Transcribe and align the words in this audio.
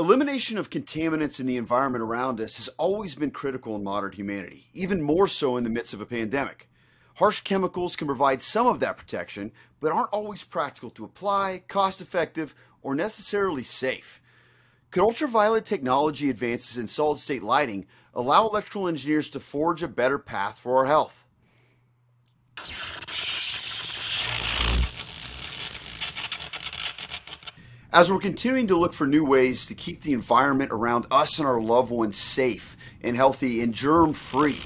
Elimination 0.00 0.56
of 0.56 0.70
contaminants 0.70 1.40
in 1.40 1.44
the 1.44 1.58
environment 1.58 2.00
around 2.00 2.40
us 2.40 2.56
has 2.56 2.68
always 2.78 3.14
been 3.14 3.30
critical 3.30 3.76
in 3.76 3.84
modern 3.84 4.12
humanity, 4.12 4.66
even 4.72 5.02
more 5.02 5.28
so 5.28 5.58
in 5.58 5.62
the 5.62 5.68
midst 5.68 5.92
of 5.92 6.00
a 6.00 6.06
pandemic. 6.06 6.70
Harsh 7.16 7.40
chemicals 7.42 7.96
can 7.96 8.06
provide 8.06 8.40
some 8.40 8.66
of 8.66 8.80
that 8.80 8.96
protection, 8.96 9.52
but 9.78 9.92
aren't 9.92 10.08
always 10.08 10.42
practical 10.42 10.88
to 10.88 11.04
apply, 11.04 11.64
cost 11.68 12.00
effective, 12.00 12.54
or 12.80 12.94
necessarily 12.94 13.62
safe. 13.62 14.22
Could 14.90 15.02
ultraviolet 15.02 15.66
technology 15.66 16.30
advances 16.30 16.78
in 16.78 16.86
solid 16.86 17.18
state 17.18 17.42
lighting 17.42 17.86
allow 18.14 18.48
electrical 18.48 18.88
engineers 18.88 19.28
to 19.28 19.38
forge 19.38 19.82
a 19.82 19.88
better 19.88 20.18
path 20.18 20.58
for 20.58 20.78
our 20.78 20.86
health? 20.86 21.26
As 27.92 28.08
we're 28.08 28.20
continuing 28.20 28.68
to 28.68 28.78
look 28.78 28.92
for 28.92 29.04
new 29.04 29.24
ways 29.24 29.66
to 29.66 29.74
keep 29.74 30.02
the 30.02 30.12
environment 30.12 30.70
around 30.70 31.06
us 31.10 31.40
and 31.40 31.48
our 31.48 31.60
loved 31.60 31.90
ones 31.90 32.16
safe 32.16 32.76
and 33.02 33.16
healthy 33.16 33.60
and 33.62 33.74
germ 33.74 34.12
free, 34.12 34.60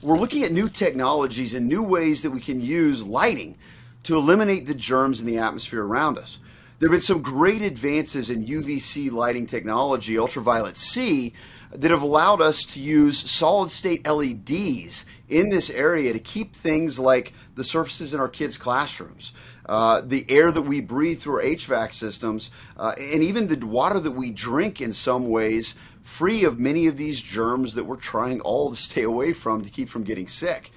we're 0.00 0.16
looking 0.16 0.44
at 0.44 0.52
new 0.52 0.68
technologies 0.68 1.54
and 1.54 1.66
new 1.66 1.82
ways 1.82 2.22
that 2.22 2.30
we 2.30 2.40
can 2.40 2.60
use 2.60 3.02
lighting 3.02 3.56
to 4.04 4.16
eliminate 4.16 4.66
the 4.66 4.74
germs 4.74 5.18
in 5.18 5.26
the 5.26 5.38
atmosphere 5.38 5.84
around 5.84 6.18
us. 6.18 6.38
There 6.78 6.88
have 6.88 6.94
been 6.94 7.02
some 7.02 7.20
great 7.20 7.62
advances 7.62 8.30
in 8.30 8.46
UVC 8.46 9.10
lighting 9.10 9.48
technology, 9.48 10.16
ultraviolet 10.16 10.76
C, 10.76 11.32
that 11.72 11.90
have 11.90 12.02
allowed 12.02 12.40
us 12.40 12.64
to 12.66 12.80
use 12.80 13.28
solid 13.28 13.72
state 13.72 14.06
LEDs 14.06 15.04
in 15.28 15.48
this 15.48 15.68
area 15.68 16.12
to 16.12 16.20
keep 16.20 16.54
things 16.54 17.00
like 17.00 17.32
the 17.56 17.64
surfaces 17.64 18.14
in 18.14 18.20
our 18.20 18.28
kids' 18.28 18.56
classrooms, 18.56 19.32
uh, 19.68 20.00
the 20.00 20.24
air 20.28 20.50
that 20.50 20.62
we 20.62 20.80
breathe 20.80 21.20
through 21.20 21.36
our 21.36 21.42
HVAC 21.42 21.92
systems, 21.92 22.50
uh, 22.76 22.94
and 22.98 23.22
even 23.22 23.48
the 23.48 23.66
water 23.66 24.00
that 24.00 24.12
we 24.12 24.30
drink 24.30 24.80
in 24.80 24.92
some 24.92 25.28
ways 25.28 25.74
free 26.02 26.44
of 26.44 26.58
many 26.58 26.86
of 26.86 26.96
these 26.96 27.20
germs 27.20 27.74
that 27.74 27.84
we're 27.84 27.96
trying 27.96 28.40
all 28.40 28.70
to 28.70 28.76
stay 28.76 29.02
away 29.02 29.32
from 29.32 29.62
to 29.62 29.70
keep 29.70 29.88
from 29.88 30.04
getting 30.04 30.26
sick. 30.26 30.72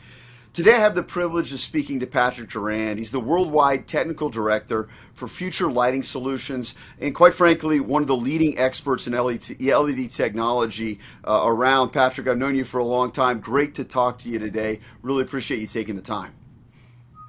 Today, 0.53 0.73
I 0.73 0.79
have 0.79 0.95
the 0.95 1.03
privilege 1.03 1.53
of 1.53 1.61
speaking 1.61 2.01
to 2.01 2.05
Patrick 2.05 2.49
Durand. 2.49 2.99
He's 2.99 3.11
the 3.11 3.21
worldwide 3.21 3.87
technical 3.87 4.29
director 4.29 4.89
for 5.13 5.29
Future 5.29 5.71
Lighting 5.71 6.03
Solutions, 6.03 6.75
and 6.99 7.15
quite 7.15 7.33
frankly, 7.33 7.79
one 7.79 8.01
of 8.01 8.09
the 8.09 8.17
leading 8.17 8.59
experts 8.59 9.07
in 9.07 9.13
LED 9.13 10.11
technology 10.11 10.99
uh, 11.25 11.43
around. 11.45 11.91
Patrick, 11.91 12.27
I've 12.27 12.37
known 12.37 12.57
you 12.57 12.65
for 12.65 12.79
a 12.79 12.83
long 12.83 13.13
time. 13.13 13.39
Great 13.39 13.75
to 13.75 13.85
talk 13.85 14.19
to 14.19 14.29
you 14.29 14.39
today. 14.39 14.81
Really 15.01 15.23
appreciate 15.23 15.61
you 15.61 15.67
taking 15.67 15.95
the 15.95 16.01
time. 16.01 16.35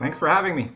Thanks 0.00 0.18
for 0.18 0.28
having 0.28 0.56
me. 0.56 0.72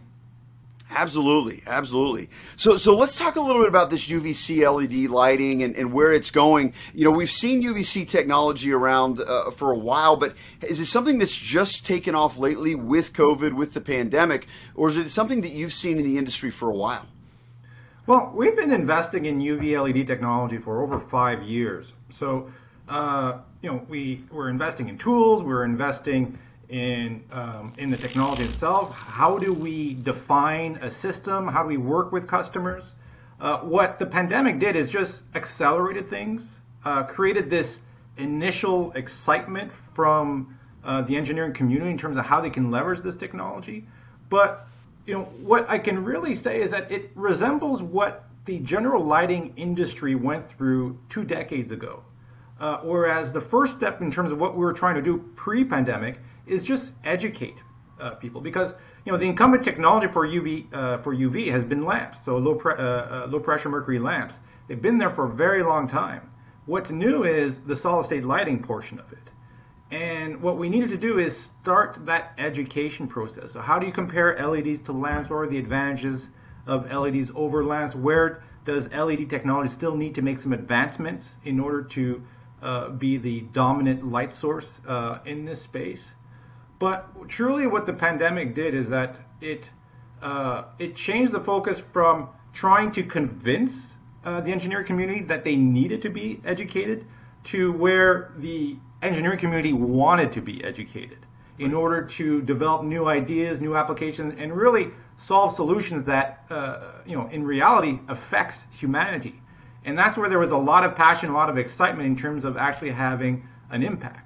Absolutely, 0.90 1.62
absolutely. 1.66 2.30
So, 2.54 2.76
so 2.76 2.96
let's 2.96 3.18
talk 3.18 3.36
a 3.36 3.40
little 3.40 3.62
bit 3.62 3.68
about 3.68 3.90
this 3.90 4.06
UVC 4.08 4.62
LED 4.62 5.10
lighting 5.10 5.62
and, 5.62 5.74
and 5.74 5.92
where 5.92 6.12
it's 6.12 6.30
going. 6.30 6.74
You 6.94 7.04
know, 7.04 7.10
we've 7.10 7.30
seen 7.30 7.62
UVC 7.62 8.08
technology 8.08 8.72
around 8.72 9.20
uh, 9.20 9.50
for 9.50 9.72
a 9.72 9.76
while, 9.76 10.16
but 10.16 10.36
is 10.62 10.78
it 10.78 10.86
something 10.86 11.18
that's 11.18 11.36
just 11.36 11.84
taken 11.84 12.14
off 12.14 12.38
lately 12.38 12.74
with 12.76 13.12
COVID, 13.12 13.52
with 13.54 13.74
the 13.74 13.80
pandemic, 13.80 14.46
or 14.74 14.88
is 14.88 14.96
it 14.96 15.10
something 15.10 15.40
that 15.40 15.50
you've 15.50 15.72
seen 15.72 15.98
in 15.98 16.04
the 16.04 16.18
industry 16.18 16.50
for 16.50 16.70
a 16.70 16.74
while? 16.74 17.06
Well, 18.06 18.32
we've 18.32 18.54
been 18.54 18.72
investing 18.72 19.26
in 19.26 19.40
UV 19.40 19.82
LED 19.82 20.06
technology 20.06 20.58
for 20.58 20.80
over 20.80 21.00
five 21.00 21.42
years. 21.42 21.92
So, 22.10 22.52
uh, 22.88 23.38
you 23.60 23.70
know, 23.70 23.84
we 23.88 24.22
we're 24.30 24.48
investing 24.48 24.88
in 24.88 24.96
tools, 24.96 25.42
we're 25.42 25.64
investing 25.64 26.38
in 26.68 27.22
um, 27.32 27.72
in 27.78 27.90
the 27.90 27.96
technology 27.96 28.42
itself. 28.42 28.96
How 28.96 29.38
do 29.38 29.52
we 29.52 29.94
define 29.94 30.76
a 30.82 30.90
system? 30.90 31.48
How 31.48 31.62
do 31.62 31.68
we 31.68 31.76
work 31.76 32.12
with 32.12 32.26
customers? 32.26 32.94
Uh, 33.40 33.58
what 33.58 33.98
the 33.98 34.06
pandemic 34.06 34.58
did 34.58 34.76
is 34.76 34.90
just 34.90 35.22
accelerated 35.34 36.08
things, 36.08 36.60
uh, 36.84 37.02
created 37.02 37.50
this 37.50 37.80
initial 38.16 38.92
excitement 38.92 39.70
from 39.92 40.56
uh, 40.84 41.02
the 41.02 41.16
engineering 41.16 41.52
community 41.52 41.90
in 41.90 41.98
terms 41.98 42.16
of 42.16 42.24
how 42.24 42.40
they 42.40 42.50
can 42.50 42.70
leverage 42.70 43.00
this 43.00 43.16
technology. 43.16 43.86
But 44.30 44.66
you 45.06 45.14
know 45.14 45.24
what 45.42 45.68
I 45.68 45.78
can 45.78 46.04
really 46.04 46.34
say 46.34 46.62
is 46.62 46.70
that 46.70 46.90
it 46.90 47.10
resembles 47.14 47.82
what 47.82 48.24
the 48.46 48.58
general 48.60 49.04
lighting 49.04 49.52
industry 49.56 50.14
went 50.14 50.48
through 50.48 50.98
two 51.08 51.24
decades 51.24 51.72
ago. 51.72 52.02
Uh, 52.58 52.78
whereas 52.78 53.32
the 53.32 53.40
first 53.40 53.76
step 53.76 54.00
in 54.00 54.10
terms 54.10 54.32
of 54.32 54.40
what 54.40 54.54
we 54.54 54.60
were 54.60 54.72
trying 54.72 54.94
to 54.94 55.02
do 55.02 55.18
pre-pandemic 55.34 56.18
is 56.46 56.62
just 56.62 56.92
educate 57.04 57.56
uh, 58.00 58.10
people 58.10 58.40
because 58.40 58.74
you 59.04 59.12
know 59.12 59.18
the 59.18 59.26
incumbent 59.26 59.64
technology 59.64 60.06
for 60.06 60.26
UV 60.26 60.72
uh, 60.72 60.98
for 60.98 61.14
UV 61.14 61.50
has 61.50 61.64
been 61.64 61.84
lamps, 61.84 62.24
so 62.24 62.36
low 62.36 62.54
pre- 62.54 62.74
uh, 62.74 62.76
uh, 62.76 63.26
low 63.30 63.40
pressure 63.40 63.68
mercury 63.68 63.98
lamps. 63.98 64.40
They've 64.68 64.80
been 64.80 64.98
there 64.98 65.10
for 65.10 65.26
a 65.26 65.34
very 65.34 65.62
long 65.62 65.86
time. 65.86 66.30
What's 66.66 66.90
new 66.90 67.22
is 67.22 67.58
the 67.60 67.76
solid 67.76 68.06
state 68.06 68.24
lighting 68.24 68.62
portion 68.62 68.98
of 68.98 69.12
it. 69.12 69.30
And 69.90 70.42
what 70.42 70.58
we 70.58 70.68
needed 70.68 70.90
to 70.90 70.96
do 70.96 71.20
is 71.20 71.38
start 71.38 72.06
that 72.06 72.32
education 72.38 73.06
process. 73.06 73.52
So 73.52 73.60
how 73.60 73.78
do 73.78 73.86
you 73.86 73.92
compare 73.92 74.36
LEDs 74.44 74.80
to 74.80 74.92
lamps? 74.92 75.30
What 75.30 75.36
are 75.36 75.46
the 75.46 75.58
advantages 75.58 76.28
of 76.66 76.90
LEDs 76.90 77.30
over 77.36 77.64
lamps? 77.64 77.94
Where 77.94 78.42
does 78.64 78.90
LED 78.90 79.30
technology 79.30 79.70
still 79.70 79.94
need 79.96 80.16
to 80.16 80.22
make 80.22 80.40
some 80.40 80.52
advancements 80.52 81.36
in 81.44 81.60
order 81.60 81.84
to 81.84 82.22
uh, 82.62 82.88
be 82.88 83.16
the 83.16 83.42
dominant 83.52 84.04
light 84.10 84.32
source 84.32 84.80
uh, 84.88 85.20
in 85.24 85.44
this 85.44 85.62
space? 85.62 86.14
But 86.78 87.28
truly, 87.28 87.66
what 87.66 87.86
the 87.86 87.92
pandemic 87.92 88.54
did 88.54 88.74
is 88.74 88.88
that 88.90 89.18
it 89.40 89.70
uh, 90.22 90.64
it 90.78 90.96
changed 90.96 91.32
the 91.32 91.40
focus 91.40 91.78
from 91.78 92.28
trying 92.52 92.90
to 92.92 93.02
convince 93.02 93.94
uh, 94.24 94.40
the 94.40 94.50
engineering 94.50 94.86
community 94.86 95.22
that 95.22 95.44
they 95.44 95.56
needed 95.56 96.02
to 96.02 96.10
be 96.10 96.40
educated 96.44 97.06
to 97.44 97.72
where 97.72 98.32
the 98.38 98.76
engineering 99.02 99.38
community 99.38 99.72
wanted 99.72 100.32
to 100.32 100.40
be 100.40 100.64
educated 100.64 101.18
in 101.58 101.72
order 101.72 102.02
to 102.02 102.42
develop 102.42 102.82
new 102.82 103.06
ideas, 103.06 103.60
new 103.60 103.76
applications, 103.76 104.34
and 104.38 104.54
really 104.54 104.90
solve 105.16 105.54
solutions 105.54 106.04
that 106.04 106.44
uh, 106.50 106.92
you 107.06 107.16
know 107.16 107.28
in 107.28 107.44
reality 107.44 108.00
affects 108.08 108.64
humanity. 108.70 109.40
And 109.84 109.96
that's 109.96 110.16
where 110.16 110.28
there 110.28 110.40
was 110.40 110.50
a 110.50 110.58
lot 110.58 110.84
of 110.84 110.96
passion, 110.96 111.30
a 111.30 111.32
lot 111.32 111.48
of 111.48 111.56
excitement 111.56 112.06
in 112.06 112.16
terms 112.16 112.44
of 112.44 112.56
actually 112.56 112.90
having 112.90 113.46
an 113.70 113.82
impact. 113.84 114.25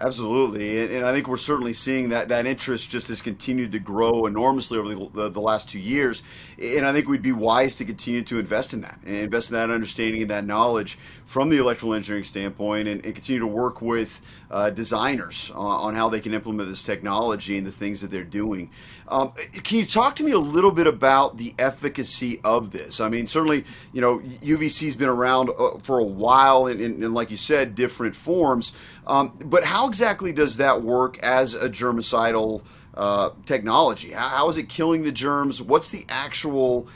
Absolutely, 0.00 0.80
and, 0.80 0.90
and, 0.90 1.06
I 1.06 1.12
think 1.12 1.28
we're 1.28 1.36
certainly 1.36 1.74
seeing 1.74 2.08
that 2.08 2.30
that 2.30 2.46
interest 2.46 2.88
just 2.88 3.08
has 3.08 3.20
continued 3.20 3.72
to 3.72 3.78
grow 3.78 4.24
enormously 4.24 4.78
over 4.78 4.88
the, 4.88 5.10
the, 5.12 5.28
the, 5.28 5.40
last 5.40 5.68
two 5.68 5.78
years, 5.78 6.22
and 6.58 6.86
I 6.86 6.92
think 6.92 7.08
we'd 7.08 7.20
be 7.20 7.32
wise 7.32 7.76
to 7.76 7.84
continue 7.84 8.22
to 8.22 8.38
invest 8.38 8.72
in 8.72 8.80
that 8.80 8.98
and 9.04 9.14
invest 9.14 9.50
in 9.50 9.54
that 9.54 9.68
understanding 9.68 10.22
and 10.22 10.30
that 10.30 10.46
knowledge 10.46 10.98
from 11.26 11.50
the 11.50 11.58
electrical 11.58 11.92
engineering 11.92 12.24
standpoint, 12.24 12.88
and, 12.88 13.04
and 13.04 13.14
continue 13.14 13.40
to 13.40 13.46
work 13.46 13.82
with 13.82 14.22
uh, 14.50 14.70
designers 14.70 15.50
on, 15.54 15.88
on, 15.88 15.94
how 15.94 16.08
they 16.08 16.20
can 16.20 16.34
implement 16.34 16.68
this 16.68 16.82
technology 16.82 17.56
and 17.56 17.66
the 17.66 17.72
things 17.72 18.00
that 18.00 18.10
they're 18.10 18.24
doing. 18.24 18.70
Um, 19.08 19.32
can 19.62 19.78
you 19.78 19.86
talk 19.86 20.16
to 20.16 20.24
me 20.24 20.32
a 20.32 20.38
little 20.38 20.70
bit 20.70 20.86
about 20.86 21.36
the 21.36 21.54
efficacy 21.58 22.40
of 22.44 22.70
this? 22.70 23.00
I 23.00 23.08
mean, 23.08 23.26
certainly, 23.26 23.64
you 23.92 24.00
know, 24.00 24.18
UVC's 24.18 24.96
been 24.96 25.08
around 25.08 25.50
uh, 25.50 25.78
for 25.78 25.98
a 25.98 26.04
while, 26.04 26.66
and, 26.66 26.80
and, 26.80 27.14
like 27.14 27.30
you 27.30 27.36
said, 27.36 27.74
different 27.74 28.14
forms. 28.14 28.72
Um, 29.06 29.36
but 29.44 29.64
how 29.64 29.81
exactly 29.86 30.32
does 30.32 30.56
that 30.56 30.82
work 30.82 31.18
as 31.18 31.54
a 31.54 31.68
germicidal 31.68 32.62
uh, 32.94 33.30
technology? 33.46 34.12
How, 34.12 34.28
how 34.28 34.48
is 34.48 34.56
it 34.56 34.68
killing 34.68 35.02
the 35.02 35.12
germs? 35.12 35.62
What's 35.62 35.90
the 35.90 36.04
actual 36.08 36.88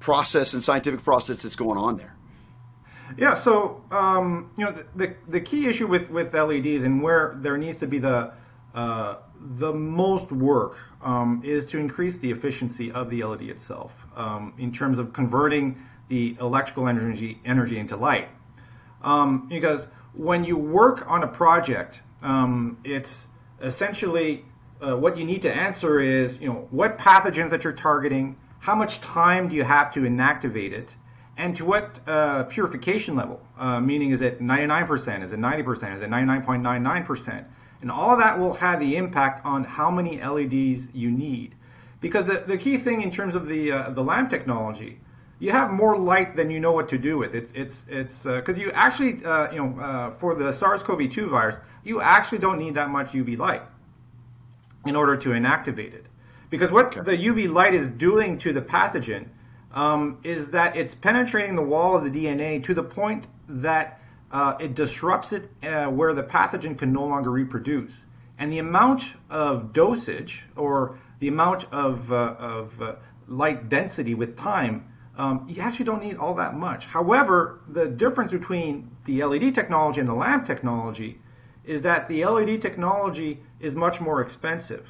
process 0.00 0.52
and 0.52 0.62
scientific 0.62 1.02
process 1.02 1.42
that's 1.42 1.56
going 1.56 1.78
on 1.78 1.96
there? 1.96 2.16
Yeah, 3.16 3.34
so 3.34 3.84
um, 3.90 4.50
you 4.56 4.64
know 4.64 4.72
the, 4.72 4.86
the, 4.94 5.14
the 5.28 5.40
key 5.40 5.66
issue 5.66 5.86
with 5.86 6.10
with 6.10 6.34
LEDs 6.34 6.82
and 6.82 7.02
where 7.02 7.34
there 7.36 7.58
needs 7.58 7.78
to 7.80 7.86
be 7.86 7.98
the 7.98 8.32
uh, 8.74 9.16
the 9.38 9.72
most 9.72 10.32
work 10.32 10.78
um, 11.02 11.42
is 11.44 11.66
to 11.66 11.78
increase 11.78 12.18
the 12.18 12.30
efficiency 12.30 12.90
of 12.92 13.10
the 13.10 13.22
LED 13.22 13.42
itself 13.42 13.92
um, 14.16 14.54
in 14.58 14.72
terms 14.72 14.98
of 14.98 15.12
converting 15.12 15.82
the 16.08 16.36
electrical 16.40 16.88
energy 16.88 17.40
energy 17.44 17.78
into 17.78 17.96
light. 17.96 18.28
Um, 19.02 19.48
because 19.48 19.86
when 20.14 20.44
you 20.44 20.56
work 20.56 21.04
on 21.10 21.22
a 21.24 21.28
project, 21.28 22.00
um, 22.22 22.78
it's 22.84 23.28
essentially 23.60 24.44
uh, 24.80 24.96
what 24.96 25.16
you 25.16 25.24
need 25.24 25.42
to 25.42 25.52
answer 25.52 26.00
is, 26.00 26.38
you 26.38 26.48
know, 26.48 26.66
what 26.70 26.98
pathogens 26.98 27.50
that 27.50 27.64
you're 27.64 27.72
targeting, 27.72 28.36
how 28.60 28.74
much 28.74 29.00
time 29.00 29.48
do 29.48 29.56
you 29.56 29.64
have 29.64 29.92
to 29.92 30.00
inactivate 30.00 30.72
it, 30.72 30.94
and 31.36 31.56
to 31.56 31.64
what 31.64 31.98
uh, 32.06 32.44
purification 32.44 33.16
level? 33.16 33.40
Uh, 33.58 33.80
meaning, 33.80 34.10
is 34.10 34.20
it 34.20 34.40
99%? 34.40 35.22
Is 35.22 35.32
it 35.32 35.38
90%? 35.38 35.96
Is 35.96 36.02
it 36.02 36.10
99.99%? 36.10 37.44
And 37.80 37.90
all 37.90 38.10
of 38.10 38.18
that 38.18 38.38
will 38.38 38.54
have 38.54 38.78
the 38.78 38.96
impact 38.96 39.44
on 39.44 39.64
how 39.64 39.90
many 39.90 40.22
LEDs 40.22 40.88
you 40.92 41.10
need. 41.10 41.54
Because 42.00 42.26
the, 42.26 42.44
the 42.46 42.58
key 42.58 42.76
thing 42.76 43.02
in 43.02 43.10
terms 43.10 43.34
of 43.34 43.46
the, 43.46 43.72
uh, 43.72 43.90
the 43.90 44.02
lamp 44.02 44.30
technology 44.30 45.00
you 45.42 45.50
have 45.50 45.72
more 45.72 45.98
light 45.98 46.36
than 46.36 46.52
you 46.52 46.60
know 46.60 46.70
what 46.70 46.88
to 46.90 46.96
do 46.96 47.18
with. 47.18 47.34
It's 47.34 47.50
it's 47.52 47.84
it's 47.88 48.22
because 48.22 48.56
uh, 48.56 48.60
you 48.60 48.70
actually 48.70 49.24
uh, 49.24 49.50
you 49.50 49.58
know 49.58 49.80
uh, 49.80 50.10
for 50.12 50.36
the 50.36 50.52
SARS-CoV-2 50.52 51.28
virus, 51.28 51.56
you 51.82 52.00
actually 52.00 52.38
don't 52.38 52.60
need 52.60 52.76
that 52.76 52.90
much 52.90 53.08
UV 53.08 53.36
light 53.36 53.62
in 54.86 54.94
order 54.94 55.16
to 55.16 55.30
inactivate 55.30 55.94
it. 55.94 56.06
Because 56.48 56.70
what 56.70 56.96
okay. 56.96 57.16
the 57.16 57.24
UV 57.24 57.52
light 57.52 57.74
is 57.74 57.90
doing 57.90 58.38
to 58.38 58.52
the 58.52 58.62
pathogen 58.62 59.30
um, 59.72 60.20
is 60.22 60.50
that 60.50 60.76
it's 60.76 60.94
penetrating 60.94 61.56
the 61.56 61.62
wall 61.62 61.96
of 61.96 62.04
the 62.04 62.10
DNA 62.10 62.62
to 62.62 62.72
the 62.72 62.84
point 62.84 63.26
that 63.48 64.00
uh, 64.30 64.54
it 64.60 64.74
disrupts 64.76 65.32
it 65.32 65.50
uh, 65.64 65.86
where 65.86 66.14
the 66.14 66.22
pathogen 66.22 66.78
can 66.78 66.92
no 66.92 67.04
longer 67.04 67.32
reproduce. 67.32 68.04
And 68.38 68.52
the 68.52 68.58
amount 68.58 69.02
of 69.28 69.72
dosage 69.72 70.44
or 70.54 71.00
the 71.18 71.26
amount 71.26 71.64
of, 71.72 72.12
uh, 72.12 72.36
of 72.38 72.80
uh, 72.80 72.94
light 73.26 73.68
density 73.68 74.14
with 74.14 74.36
time, 74.36 74.86
um, 75.16 75.46
you 75.48 75.60
actually 75.60 75.84
don't 75.84 76.02
need 76.02 76.16
all 76.16 76.34
that 76.34 76.56
much. 76.56 76.86
However, 76.86 77.60
the 77.68 77.86
difference 77.86 78.30
between 78.30 78.90
the 79.04 79.22
LED 79.24 79.54
technology 79.54 80.00
and 80.00 80.08
the 80.08 80.14
lamp 80.14 80.46
technology 80.46 81.20
is 81.64 81.82
that 81.82 82.08
the 82.08 82.24
LED 82.24 82.60
technology 82.60 83.40
is 83.60 83.76
much 83.76 84.00
more 84.00 84.20
expensive. 84.20 84.88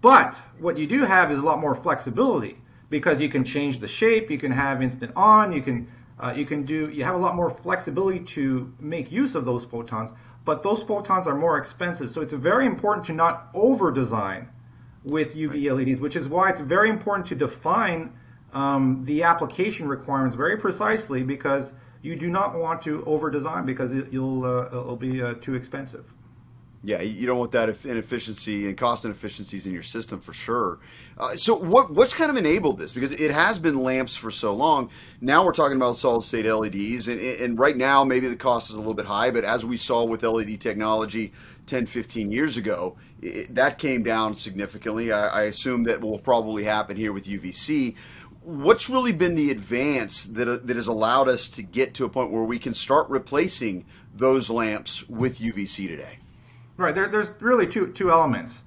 But 0.00 0.34
what 0.58 0.78
you 0.78 0.86
do 0.86 1.04
have 1.04 1.30
is 1.30 1.38
a 1.38 1.42
lot 1.42 1.60
more 1.60 1.74
flexibility 1.74 2.56
because 2.88 3.20
you 3.20 3.28
can 3.28 3.44
change 3.44 3.80
the 3.80 3.86
shape, 3.86 4.30
you 4.30 4.38
can 4.38 4.50
have 4.50 4.82
instant 4.82 5.12
on, 5.14 5.52
you 5.52 5.62
can 5.62 5.88
uh, 6.18 6.34
you 6.36 6.44
can 6.44 6.64
do 6.64 6.90
you 6.90 7.04
have 7.04 7.14
a 7.14 7.18
lot 7.18 7.34
more 7.34 7.50
flexibility 7.50 8.20
to 8.20 8.72
make 8.78 9.12
use 9.12 9.34
of 9.34 9.44
those 9.44 9.64
photons, 9.64 10.10
but 10.44 10.62
those 10.62 10.82
photons 10.82 11.26
are 11.26 11.36
more 11.36 11.58
expensive. 11.58 12.10
So 12.10 12.20
it's 12.20 12.32
very 12.32 12.66
important 12.66 13.06
to 13.06 13.12
not 13.12 13.48
over 13.54 13.90
design 13.90 14.48
with 15.04 15.34
UV 15.34 15.72
LEDs, 15.72 16.00
which 16.00 16.16
is 16.16 16.28
why 16.28 16.50
it's 16.50 16.60
very 16.60 16.90
important 16.90 17.26
to 17.28 17.34
define 17.34 18.12
um, 18.52 19.04
the 19.04 19.22
application 19.22 19.88
requirements 19.88 20.36
very 20.36 20.56
precisely 20.56 21.22
because 21.22 21.72
you 22.02 22.16
do 22.16 22.28
not 22.30 22.58
want 22.58 22.82
to 22.82 23.04
over 23.04 23.30
design 23.30 23.66
because 23.66 23.92
it, 23.92 24.12
will 24.12 24.44
uh, 24.44 24.66
it'll 24.66 24.96
be 24.96 25.22
uh, 25.22 25.34
too 25.34 25.54
expensive. 25.54 26.04
Yeah, 26.82 27.02
you 27.02 27.26
don't 27.26 27.38
want 27.38 27.52
that 27.52 27.68
inefficiency 27.84 28.66
and 28.66 28.74
cost 28.74 29.04
inefficiencies 29.04 29.66
in 29.66 29.74
your 29.74 29.82
system 29.82 30.18
for 30.18 30.32
sure. 30.32 30.78
Uh, 31.18 31.36
so, 31.36 31.54
what 31.54 31.90
what's 31.90 32.14
kind 32.14 32.30
of 32.30 32.38
enabled 32.38 32.78
this? 32.78 32.94
Because 32.94 33.12
it 33.12 33.30
has 33.30 33.58
been 33.58 33.82
lamps 33.82 34.16
for 34.16 34.30
so 34.30 34.54
long. 34.54 34.88
Now 35.20 35.44
we're 35.44 35.52
talking 35.52 35.76
about 35.76 35.98
solid 35.98 36.22
state 36.22 36.46
LEDs, 36.46 37.06
and, 37.08 37.20
and 37.20 37.58
right 37.58 37.76
now 37.76 38.02
maybe 38.02 38.28
the 38.28 38.36
cost 38.36 38.70
is 38.70 38.76
a 38.76 38.78
little 38.78 38.94
bit 38.94 39.04
high, 39.04 39.30
but 39.30 39.44
as 39.44 39.62
we 39.62 39.76
saw 39.76 40.04
with 40.04 40.22
LED 40.22 40.58
technology 40.58 41.34
10, 41.66 41.84
15 41.84 42.32
years 42.32 42.56
ago, 42.56 42.96
it, 43.20 43.54
that 43.54 43.76
came 43.76 44.02
down 44.02 44.34
significantly. 44.34 45.12
I, 45.12 45.26
I 45.28 45.42
assume 45.42 45.82
that 45.84 46.00
will 46.00 46.18
probably 46.18 46.64
happen 46.64 46.96
here 46.96 47.12
with 47.12 47.26
UVC. 47.26 47.94
What's 48.42 48.88
really 48.88 49.12
been 49.12 49.34
the 49.34 49.50
advance 49.50 50.24
that, 50.24 50.48
uh, 50.48 50.58
that 50.64 50.76
has 50.76 50.86
allowed 50.86 51.28
us 51.28 51.46
to 51.48 51.62
get 51.62 51.92
to 51.94 52.06
a 52.06 52.08
point 52.08 52.30
where 52.30 52.42
we 52.42 52.58
can 52.58 52.72
start 52.72 53.08
replacing 53.10 53.84
those 54.14 54.48
lamps 54.48 55.06
with 55.10 55.40
UVC 55.40 55.88
today? 55.88 56.18
Right. 56.78 56.94
There, 56.94 57.08
there's 57.08 57.30
really 57.40 57.66
two 57.66 57.88
two 57.88 58.10
elements. 58.10 58.62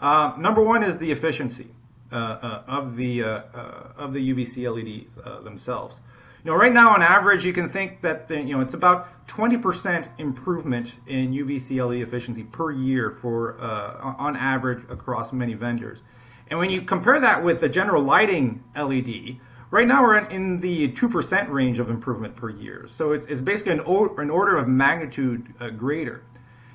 Uh, 0.00 0.32
number 0.36 0.60
one 0.60 0.82
is 0.82 0.98
the 0.98 1.12
efficiency 1.12 1.68
uh, 2.10 2.16
uh, 2.16 2.62
of 2.66 2.96
the 2.96 3.22
of 3.22 4.12
the 4.12 4.34
UVC 4.34 4.68
LEDs 4.68 5.14
themselves. 5.44 6.00
You 6.44 6.50
know, 6.50 6.56
right 6.56 6.72
now 6.72 6.92
on 6.92 7.02
average, 7.02 7.44
you 7.44 7.52
can 7.52 7.68
think 7.68 8.00
that 8.00 8.26
the, 8.26 8.42
you 8.42 8.56
know 8.56 8.60
it's 8.60 8.74
about 8.74 9.28
20% 9.28 10.08
improvement 10.18 10.94
in 11.06 11.32
UVC 11.32 11.88
LED 11.88 12.02
efficiency 12.02 12.42
per 12.42 12.72
year 12.72 13.12
for 13.22 13.60
on 13.60 14.34
average 14.34 14.82
across 14.90 15.32
many 15.32 15.54
vendors. 15.54 16.00
And 16.52 16.60
when 16.60 16.70
you 16.70 16.82
compare 16.82 17.18
that 17.18 17.42
with 17.42 17.60
the 17.60 17.68
general 17.68 18.04
lighting 18.04 18.62
LED, 18.76 19.38
right 19.72 19.88
now 19.88 20.02
we're 20.02 20.18
in, 20.18 20.60
the 20.60 20.92
2% 20.92 21.48
range 21.50 21.80
of 21.80 21.90
improvement 21.90 22.36
per 22.36 22.50
year. 22.50 22.84
So 22.86 23.12
it's, 23.12 23.26
it's 23.26 23.40
basically 23.40 23.72
an, 23.72 23.82
o- 23.86 24.14
an 24.18 24.30
order 24.30 24.56
of 24.56 24.68
magnitude 24.68 25.52
greater. 25.76 26.22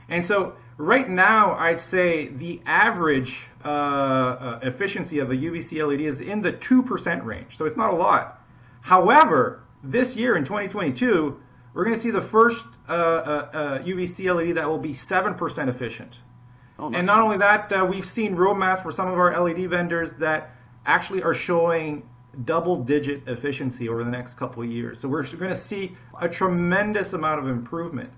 And 0.10 0.26
so 0.26 0.58
Right 0.78 1.10
now, 1.10 1.56
I'd 1.56 1.80
say 1.80 2.28
the 2.28 2.62
average 2.68 3.48
uh, 3.66 3.68
uh, 3.68 4.60
efficiency 4.62 5.18
of 5.18 5.32
a 5.32 5.36
UVC 5.36 5.84
LED 5.84 6.02
is 6.02 6.22
in 6.22 6.44
the 6.44 6.54
2% 6.54 7.26
range, 7.26 7.58
so 7.58 7.66
it's 7.66 7.76
not 7.76 7.92
a 7.92 7.96
lot. 7.96 8.46
However, 8.82 9.64
this 9.84 10.16
year 10.16 10.38
in 10.38 10.44
2022, 10.44 11.42
we're 11.74 11.84
going 11.84 11.96
to 11.96 12.02
see 12.02 12.12
the 12.12 12.22
first 12.22 12.64
uh, 12.88 13.80
UVC 13.84 14.28
uh, 14.28 14.32
uh, 14.32 14.36
LED 14.36 14.56
that 14.56 14.70
will 14.70 14.78
be 14.78 14.94
7% 14.94 15.68
efficient. 15.68 16.20
Oh, 16.80 16.90
nice. 16.90 17.00
And 17.00 17.08
not 17.08 17.22
only 17.22 17.38
that, 17.38 17.72
uh, 17.72 17.86
we've 17.86 18.06
seen 18.06 18.36
roadmaps 18.36 18.84
for 18.84 18.92
some 18.92 19.08
of 19.08 19.18
our 19.18 19.40
LED 19.40 19.70
vendors 19.70 20.14
that 20.14 20.52
actually 20.86 21.24
are 21.24 21.34
showing 21.34 22.08
double 22.46 22.84
digit 22.84 23.28
efficiency 23.28 23.90
over 23.90 24.04
the 24.04 24.12
next 24.12 24.36
couple 24.36 24.62
of 24.62 24.70
years. 24.70 25.00
So 25.00 25.08
we're 25.08 25.24
going 25.24 25.52
to 25.52 25.56
see 25.56 25.98
a 26.20 26.30
tremendous 26.30 27.14
amount 27.14 27.40
of 27.40 27.48
improvement 27.48 28.12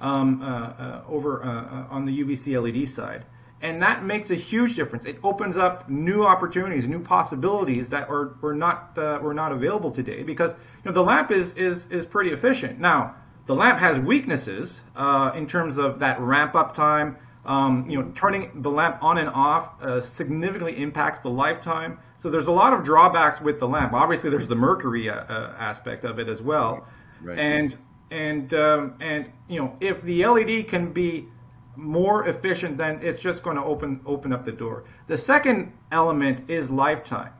um, 0.00 0.42
uh, 0.42 0.46
uh, 0.46 1.04
over 1.08 1.42
uh, 1.42 1.48
uh 1.48 1.86
on 1.90 2.04
the 2.04 2.22
UVC 2.22 2.60
LED 2.60 2.88
side. 2.88 3.24
And 3.62 3.80
that 3.82 4.04
makes 4.04 4.30
a 4.30 4.34
huge 4.34 4.76
difference. 4.76 5.06
It 5.06 5.18
opens 5.22 5.56
up 5.56 5.88
new 5.88 6.24
opportunities, 6.24 6.86
new 6.86 7.00
possibilities 7.00 7.88
that 7.88 8.08
are, 8.10 8.36
were, 8.42 8.54
not, 8.54 8.96
uh, 8.98 9.18
were 9.22 9.32
not 9.32 9.50
available 9.50 9.90
today 9.90 10.22
because 10.22 10.52
you 10.52 10.58
know, 10.84 10.92
the 10.92 11.02
lamp 11.02 11.30
is, 11.30 11.54
is, 11.54 11.86
is 11.86 12.04
pretty 12.04 12.30
efficient. 12.30 12.78
Now, 12.78 13.14
the 13.46 13.54
lamp 13.54 13.78
has 13.78 13.98
weaknesses 13.98 14.82
uh, 14.94 15.32
in 15.34 15.46
terms 15.46 15.78
of 15.78 16.00
that 16.00 16.20
ramp 16.20 16.54
up 16.54 16.74
time. 16.74 17.16
Um, 17.46 17.88
you 17.88 18.00
know, 18.00 18.10
turning 18.14 18.50
the 18.62 18.70
lamp 18.70 19.02
on 19.02 19.18
and 19.18 19.28
off 19.28 19.80
uh, 19.80 20.00
significantly 20.00 20.82
impacts 20.82 21.20
the 21.20 21.30
lifetime. 21.30 21.98
So 22.18 22.28
there's 22.28 22.48
a 22.48 22.52
lot 22.52 22.72
of 22.72 22.82
drawbacks 22.82 23.40
with 23.40 23.60
the 23.60 23.68
lamp. 23.68 23.92
Obviously, 23.92 24.30
there's 24.30 24.48
the 24.48 24.56
mercury 24.56 25.08
uh, 25.08 25.14
uh 25.14 25.54
aspect 25.58 26.04
of 26.04 26.18
it 26.18 26.28
as 26.28 26.42
well. 26.42 26.86
Right. 27.22 27.38
And 27.38 27.76
and 28.10 28.52
um, 28.54 28.94
and 29.00 29.30
you 29.48 29.60
know 29.60 29.76
if 29.80 30.02
the 30.02 30.26
LED 30.26 30.68
can 30.68 30.92
be 30.92 31.28
more 31.76 32.28
efficient, 32.28 32.78
then 32.78 33.00
it's 33.02 33.20
just 33.20 33.42
going 33.42 33.56
to 33.56 33.62
open 33.62 34.00
open 34.06 34.32
up 34.32 34.44
the 34.44 34.52
door. 34.52 34.84
The 35.06 35.16
second 35.16 35.72
element 35.92 36.50
is 36.50 36.70
lifetime. 36.70 37.32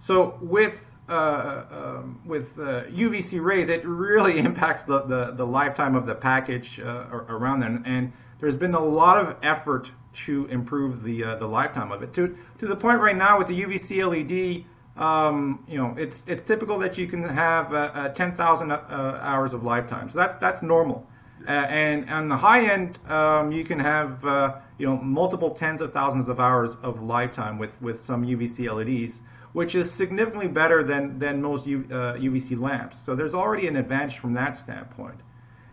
So 0.00 0.38
with 0.40 0.86
uh, 1.08 1.64
um, 1.70 2.20
with 2.24 2.58
uh, 2.58 2.84
UVC 2.84 3.42
rays, 3.42 3.68
it 3.68 3.84
really 3.84 4.38
impacts 4.48 4.82
the, 4.82 5.02
the, 5.02 5.32
the 5.32 5.46
lifetime 5.46 5.94
of 5.94 6.06
the 6.06 6.14
package 6.14 6.80
uh, 6.80 7.06
around 7.10 7.60
them, 7.60 7.82
and 7.86 8.12
there's 8.42 8.56
been 8.56 8.74
a 8.74 8.84
lot 8.84 9.24
of 9.24 9.36
effort 9.42 9.90
to 10.12 10.46
improve 10.46 11.04
the 11.04 11.24
uh, 11.24 11.36
the 11.36 11.46
lifetime 11.46 11.92
of 11.92 12.02
it. 12.02 12.12
To 12.14 12.36
to 12.58 12.66
the 12.66 12.76
point 12.76 13.00
right 13.00 13.16
now 13.16 13.38
with 13.38 13.46
the 13.46 13.62
UVC 13.62 14.04
LED, 14.04 14.64
um, 15.02 15.64
you 15.68 15.78
know, 15.78 15.94
it's 15.96 16.24
it's 16.26 16.42
typical 16.42 16.78
that 16.80 16.98
you 16.98 17.06
can 17.06 17.22
have 17.22 17.72
uh, 17.72 17.90
uh, 17.94 18.08
10,000 18.08 18.70
uh, 18.72 18.76
hours 19.22 19.54
of 19.54 19.62
lifetime. 19.62 20.10
So 20.10 20.18
that's 20.18 20.38
that's 20.40 20.60
normal. 20.60 21.06
Uh, 21.46 21.50
and 21.50 22.10
on 22.10 22.28
the 22.28 22.36
high 22.36 22.66
end, 22.66 22.98
um, 23.08 23.52
you 23.52 23.64
can 23.64 23.78
have 23.78 24.24
uh, 24.24 24.56
you 24.76 24.86
know 24.86 24.96
multiple 24.96 25.50
tens 25.50 25.80
of 25.80 25.92
thousands 25.92 26.28
of 26.28 26.40
hours 26.40 26.76
of 26.82 27.00
lifetime 27.00 27.58
with 27.58 27.80
with 27.80 28.04
some 28.04 28.26
UVC 28.26 28.68
LEDs, 28.74 29.20
which 29.52 29.76
is 29.76 29.88
significantly 29.88 30.48
better 30.48 30.82
than 30.82 31.20
than 31.20 31.40
most 31.40 31.64
U, 31.64 31.84
UVC 31.84 32.56
uh, 32.56 32.60
lamps. 32.60 32.98
So 32.98 33.14
there's 33.14 33.34
already 33.34 33.68
an 33.68 33.76
advantage 33.76 34.18
from 34.18 34.34
that 34.34 34.56
standpoint. 34.56 35.20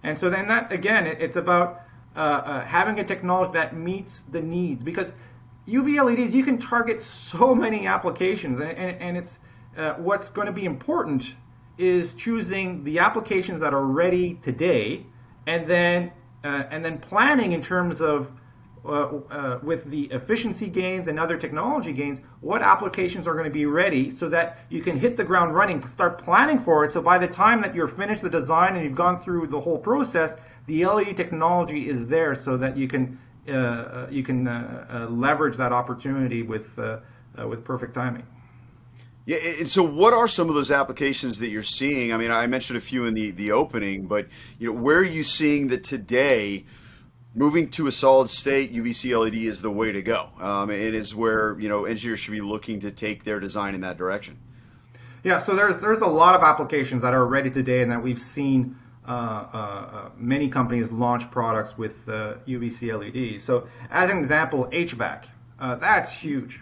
And 0.03 0.17
so 0.17 0.29
then 0.29 0.47
that 0.47 0.71
again, 0.71 1.07
it, 1.07 1.19
it's 1.19 1.35
about 1.35 1.81
having 2.15 2.99
a 2.99 3.03
technology 3.03 3.53
that 3.53 3.75
meets 3.75 4.23
the 4.31 4.41
needs. 4.41 4.83
Because 4.83 5.13
UV 5.67 6.03
LEDs, 6.03 6.33
you 6.33 6.43
can 6.43 6.57
target 6.57 7.01
so 7.01 7.53
many 7.53 7.87
applications, 7.87 8.59
and, 8.59 8.71
and, 8.71 9.01
and 9.01 9.17
it's 9.17 9.39
uh, 9.77 9.93
what's 9.93 10.29
going 10.29 10.47
to 10.47 10.53
be 10.53 10.65
important 10.65 11.35
is 11.77 12.13
choosing 12.13 12.83
the 12.83 12.99
applications 12.99 13.59
that 13.61 13.73
are 13.73 13.85
ready 13.85 14.35
today, 14.41 15.05
and 15.47 15.67
then 15.67 16.11
uh, 16.43 16.63
and 16.71 16.83
then 16.83 16.97
planning 16.97 17.51
in 17.51 17.61
terms 17.61 18.01
of 18.01 18.31
uh, 18.89 19.33
uh 19.33 19.59
with 19.63 19.85
the 19.85 20.05
efficiency 20.05 20.69
gains 20.69 21.07
and 21.07 21.19
other 21.19 21.37
technology 21.37 21.93
gains, 21.93 22.19
what 22.41 22.61
applications 22.61 23.27
are 23.27 23.33
going 23.33 23.45
to 23.45 23.51
be 23.51 23.65
ready 23.65 24.09
so 24.09 24.27
that 24.29 24.59
you 24.69 24.81
can 24.81 24.99
hit 24.99 25.17
the 25.17 25.23
ground 25.23 25.53
running, 25.55 25.85
start 25.85 26.23
planning 26.23 26.59
for 26.59 26.85
it. 26.85 26.91
So 26.91 27.01
by 27.01 27.17
the 27.17 27.27
time 27.27 27.61
that 27.61 27.75
you're 27.75 27.87
finished 27.87 28.21
the 28.21 28.29
design 28.29 28.75
and 28.75 28.83
you've 28.83 28.95
gone 28.95 29.17
through 29.17 29.47
the 29.47 29.59
whole 29.59 29.77
process, 29.77 30.33
the 30.65 30.85
LED 30.85 31.17
technology 31.17 31.89
is 31.89 32.07
there 32.07 32.35
so 32.35 32.57
that 32.57 32.77
you 32.77 32.87
can 32.87 33.19
uh, 33.49 33.53
uh, 33.53 34.07
you 34.11 34.23
can 34.23 34.47
uh, 34.47 35.07
leverage 35.09 35.57
that 35.57 35.71
opportunity 35.71 36.41
with 36.41 36.77
with 37.45 37.63
perfect 37.63 37.93
timing. 37.93 38.25
Yeah, 39.25 39.37
and 39.59 39.69
so 39.69 39.83
what 39.83 40.13
are 40.13 40.27
some 40.27 40.49
of 40.49 40.55
those 40.55 40.71
applications 40.71 41.39
that 41.39 41.49
you're 41.49 41.61
seeing? 41.61 42.11
I 42.11 42.17
mean, 42.17 42.31
I 42.31 42.47
mentioned 42.47 42.77
a 42.77 42.81
few 42.81 43.05
in 43.05 43.13
the, 43.13 43.29
the 43.29 43.51
opening, 43.51 44.07
but 44.07 44.27
you 44.57 44.67
know, 44.67 44.79
where 44.79 44.97
are 44.97 45.03
you 45.03 45.23
seeing 45.23 45.67
that 45.67 45.83
today 45.83 46.65
moving 47.35 47.69
to 47.69 47.87
a 47.87 47.91
solid 47.91 48.29
state 48.29 48.73
UVC 48.73 49.17
LED 49.17 49.35
is 49.35 49.61
the 49.61 49.71
way 49.71 49.91
to 49.91 50.01
go? 50.01 50.29
Um, 50.39 50.69
it 50.69 50.93
is 50.93 51.15
where 51.15 51.59
you 51.59 51.69
know 51.69 51.85
engineers 51.85 52.19
should 52.19 52.31
be 52.31 52.41
looking 52.41 52.79
to 52.81 52.91
take 52.91 53.23
their 53.23 53.39
design 53.39 53.75
in 53.75 53.81
that 53.81 53.97
direction. 53.97 54.37
Yeah, 55.23 55.37
so 55.37 55.55
there's 55.55 55.77
there's 55.77 56.01
a 56.01 56.07
lot 56.07 56.35
of 56.35 56.43
applications 56.43 57.01
that 57.01 57.13
are 57.13 57.25
ready 57.25 57.51
today 57.51 57.81
and 57.81 57.91
that 57.91 58.01
we've 58.01 58.19
seen 58.19 58.75
uh, 59.09 59.11
uh, 59.11 59.57
uh, 59.57 60.09
many 60.17 60.47
companies 60.47 60.91
launch 60.91 61.31
products 61.31 61.75
with 61.75 62.05
UVC 62.05 62.93
LEDs. 62.93 63.43
So, 63.43 63.67
as 63.89 64.11
an 64.11 64.19
example, 64.19 64.69
HVAC, 64.71 65.25
that's 65.59 66.11
huge. 66.11 66.61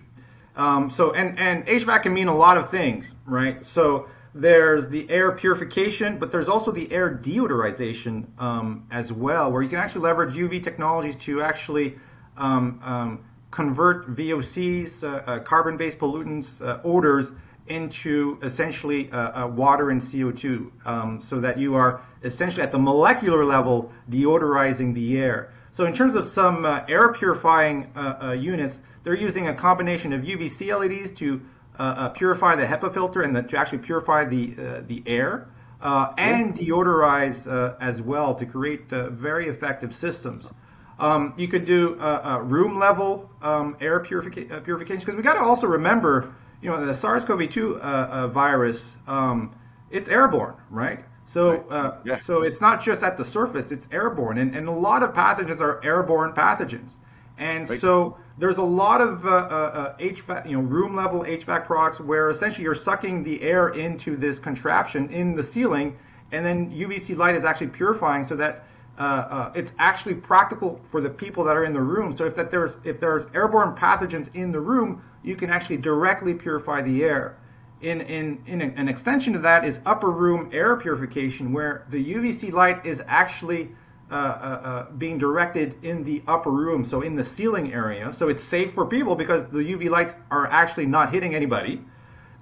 Um, 0.55 0.89
so, 0.89 1.11
and, 1.11 1.37
and 1.37 1.67
HVAC 1.67 2.03
can 2.03 2.13
mean 2.13 2.29
a 2.29 2.35
lot 2.35 2.57
of 2.57 2.69
things, 2.69 3.15
right? 3.25 3.65
So, 3.65 4.07
there's 4.41 4.87
the 4.87 5.09
air 5.09 5.31
purification, 5.31 6.17
but 6.17 6.31
there's 6.31 6.47
also 6.47 6.71
the 6.71 6.91
air 6.91 7.09
deodorization 7.09 8.25
um, 8.39 8.85
as 8.91 9.11
well, 9.11 9.51
where 9.51 9.61
you 9.61 9.69
can 9.69 9.79
actually 9.79 10.01
leverage 10.01 10.35
UV 10.35 10.61
technologies 10.63 11.15
to 11.15 11.41
actually 11.41 11.97
um, 12.37 12.79
um, 12.83 13.25
convert 13.51 14.15
VOCs, 14.15 15.03
uh, 15.03 15.07
uh, 15.07 15.39
carbon-based 15.39 15.97
pollutants, 15.97 16.61
uh, 16.61 16.79
odors 16.83 17.31
into 17.67 18.39
essentially 18.43 19.11
uh, 19.11 19.43
uh, 19.43 19.47
water 19.47 19.89
and 19.89 19.99
CO2, 19.99 20.71
um, 20.85 21.19
so 21.19 21.39
that 21.39 21.57
you 21.57 21.75
are 21.75 22.01
essentially 22.23 22.63
at 22.63 22.71
the 22.71 22.79
molecular 22.79 23.43
level 23.43 23.91
deodorizing 24.09 24.93
the 24.93 25.17
air. 25.17 25.51
So 25.71 25.85
in 25.85 25.93
terms 25.93 26.15
of 26.15 26.25
some 26.25 26.65
uh, 26.65 26.83
air 26.87 27.11
purifying 27.11 27.91
units, 28.37 28.79
they're 29.03 29.15
using 29.15 29.47
a 29.47 29.53
combination 29.53 30.13
of 30.13 30.21
UVC 30.21 30.77
LEDs 30.77 31.11
to 31.19 31.41
uh, 31.79 32.09
purify 32.09 32.55
the 32.55 32.65
HEPA 32.65 32.93
filter 32.93 33.21
and 33.21 33.35
the, 33.35 33.43
to 33.43 33.57
actually 33.57 33.79
purify 33.79 34.25
the 34.25 34.47
the 34.87 35.03
air. 35.05 35.49
and 35.81 36.55
deodorize 36.55 37.47
as 37.79 38.01
well 38.01 38.35
to 38.35 38.45
create 38.45 38.89
very 38.89 39.47
effective 39.47 39.93
systems. 39.93 40.51
Um, 40.99 41.33
you 41.37 41.47
could 41.47 41.65
do 41.65 41.95
room 42.43 42.79
level 42.79 43.29
um, 43.41 43.77
air 43.79 43.99
purifica- 43.99 44.63
purification 44.63 44.99
because 44.99 45.15
we 45.15 45.21
got 45.21 45.35
to 45.35 45.41
also 45.41 45.67
remember, 45.67 46.33
you 46.61 46.69
know, 46.69 46.83
the 46.83 46.95
SARS-CoV-2 46.95 48.31
virus, 48.31 48.97
um, 49.07 49.53
it's 49.91 50.09
airborne, 50.09 50.55
right? 50.69 51.05
So, 51.27 51.67
uh, 51.69 51.99
yeah. 52.05 52.19
so 52.19 52.43
it's 52.43 52.61
not 52.61 52.81
just 52.81 53.03
at 53.03 53.17
the 53.17 53.25
surface; 53.25 53.71
it's 53.73 53.87
airborne, 53.91 54.37
and, 54.37 54.55
and 54.55 54.67
a 54.69 54.71
lot 54.71 55.03
of 55.03 55.13
pathogens 55.13 55.59
are 55.59 55.83
airborne 55.83 56.31
pathogens. 56.31 56.93
And 57.37 57.69
right. 57.69 57.79
so 57.79 58.17
there's 58.37 58.57
a 58.57 58.63
lot 58.63 59.01
of 59.01 59.25
uh, 59.25 59.29
uh, 59.29 59.97
HVAC, 59.97 60.45
uh, 60.45 60.47
you 60.47 60.57
know, 60.57 60.63
room 60.63 60.95
level 60.95 61.21
HVAC 61.21 61.65
products 61.65 61.99
where 61.99 62.29
essentially 62.29 62.63
you're 62.63 62.75
sucking 62.75 63.23
the 63.23 63.41
air 63.41 63.69
into 63.69 64.15
this 64.15 64.39
contraption 64.39 65.09
in 65.09 65.35
the 65.35 65.43
ceiling, 65.43 65.97
and 66.31 66.45
then 66.45 66.71
UVC 66.71 67.17
light 67.17 67.35
is 67.35 67.43
actually 67.43 67.67
purifying 67.67 68.23
so 68.23 68.35
that 68.35 68.65
uh, 68.99 69.01
uh, 69.01 69.51
it's 69.55 69.73
actually 69.79 70.15
practical 70.15 70.81
for 70.91 71.01
the 71.01 71.09
people 71.09 71.43
that 71.43 71.55
are 71.55 71.65
in 71.65 71.73
the 71.73 71.81
room. 71.81 72.15
So 72.15 72.25
if 72.25 72.35
that 72.35 72.51
there's 72.51 72.77
if 72.83 72.99
there's 72.99 73.25
airborne 73.33 73.75
pathogens 73.75 74.33
in 74.35 74.51
the 74.51 74.59
room, 74.59 75.03
you 75.23 75.35
can 75.35 75.49
actually 75.49 75.77
directly 75.77 76.33
purify 76.33 76.81
the 76.81 77.03
air 77.03 77.37
in, 77.81 78.01
in, 78.01 78.41
in 78.47 78.61
an 78.61 78.87
extension 78.87 79.33
to 79.33 79.39
that 79.39 79.63
is 79.63 79.79
upper 79.85 80.09
room 80.09 80.49
air 80.51 80.75
purification, 80.75 81.53
where 81.53 81.85
the 81.89 82.13
UVC 82.13 82.51
light 82.51 82.83
is 82.85 83.03
actually 83.07 83.69
uh, 84.09 84.13
uh, 84.15 84.17
uh, 84.17 84.91
being 84.91 85.17
directed 85.17 85.75
in 85.83 86.03
the 86.03 86.23
upper 86.27 86.49
room, 86.49 86.85
so 86.85 87.01
in 87.01 87.15
the 87.15 87.23
ceiling 87.23 87.73
area. 87.73 88.09
So 88.11 88.29
it's 88.29 88.41
safe 88.43 88.73
for 88.73 88.85
people 88.85 89.15
because 89.15 89.47
the 89.47 89.59
UV 89.59 89.89
lights 89.89 90.15
are 90.31 90.47
actually 90.47 90.85
not 90.85 91.11
hitting 91.11 91.35
anybody. 91.35 91.81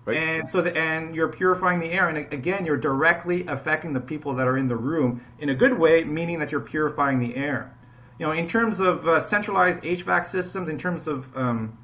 Right. 0.06 0.18
And 0.18 0.48
so, 0.48 0.62
the, 0.62 0.78
and 0.78 1.16
you're 1.16 1.28
purifying 1.30 1.80
the 1.80 1.90
air, 1.90 2.10
and 2.10 2.32
again, 2.32 2.68
you're 2.68 2.78
directly 2.78 3.48
affecting 3.48 3.94
the 3.94 4.00
people 4.00 4.36
that 4.36 4.48
are 4.48 4.60
in 4.60 4.68
the 4.68 4.76
room 4.76 5.26
in 5.40 5.50
a 5.50 5.56
good 5.56 5.76
way, 5.76 6.04
meaning 6.04 6.38
that 6.38 6.52
you're 6.52 6.62
purifying 6.62 7.18
the 7.18 7.36
air. 7.36 7.76
You 8.20 8.28
know, 8.28 8.32
in 8.34 8.48
terms 8.48 8.80
of 8.80 9.08
uh, 9.08 9.20
centralized 9.20 9.82
HVAC 9.82 10.26
systems, 10.28 10.70
in 10.70 10.78
terms 10.78 11.08
of 11.08 11.36
um, 11.36 11.76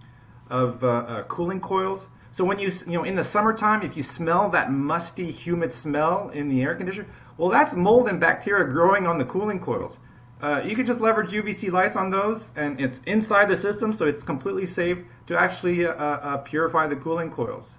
of 0.52 0.84
uh, 0.84 0.88
uh, 0.88 1.24
cooling 1.24 1.60
coils, 1.60 2.06
so 2.30 2.46
when 2.46 2.60
you 2.60 2.72
you 2.86 2.94
know 2.94 3.04
in 3.04 3.16
the 3.16 3.24
summertime, 3.24 3.82
if 3.82 3.98
you 3.98 4.04
smell 4.04 4.50
that 4.50 4.72
musty, 4.72 5.32
humid 5.32 5.72
smell 5.72 6.30
in 6.30 6.48
the 6.48 6.62
air 6.62 6.76
conditioner, 6.76 7.08
well, 7.38 7.50
that's 7.50 7.74
mold 7.74 8.08
and 8.08 8.20
bacteria 8.20 8.66
growing 8.66 9.08
on 9.08 9.18
the 9.18 9.26
cooling 9.26 9.60
coils. 9.60 9.98
Uh, 10.42 10.62
you 10.66 10.76
can 10.76 10.86
just 10.86 11.00
leverage 11.00 11.32
UVC 11.32 11.72
lights 11.72 11.96
on 11.96 12.10
those, 12.10 12.52
and 12.56 12.80
it's 12.82 13.00
inside 13.06 13.48
the 13.48 13.56
system, 13.56 13.94
so 13.94 14.06
it's 14.06 14.24
completely 14.24 14.66
safe 14.66 14.98
to 15.28 15.38
actually 15.40 15.86
uh, 15.86 15.94
uh, 15.94 16.38
purify 16.38 16.88
the 16.88 16.96
cooling 16.96 17.30
coils. 17.30 17.76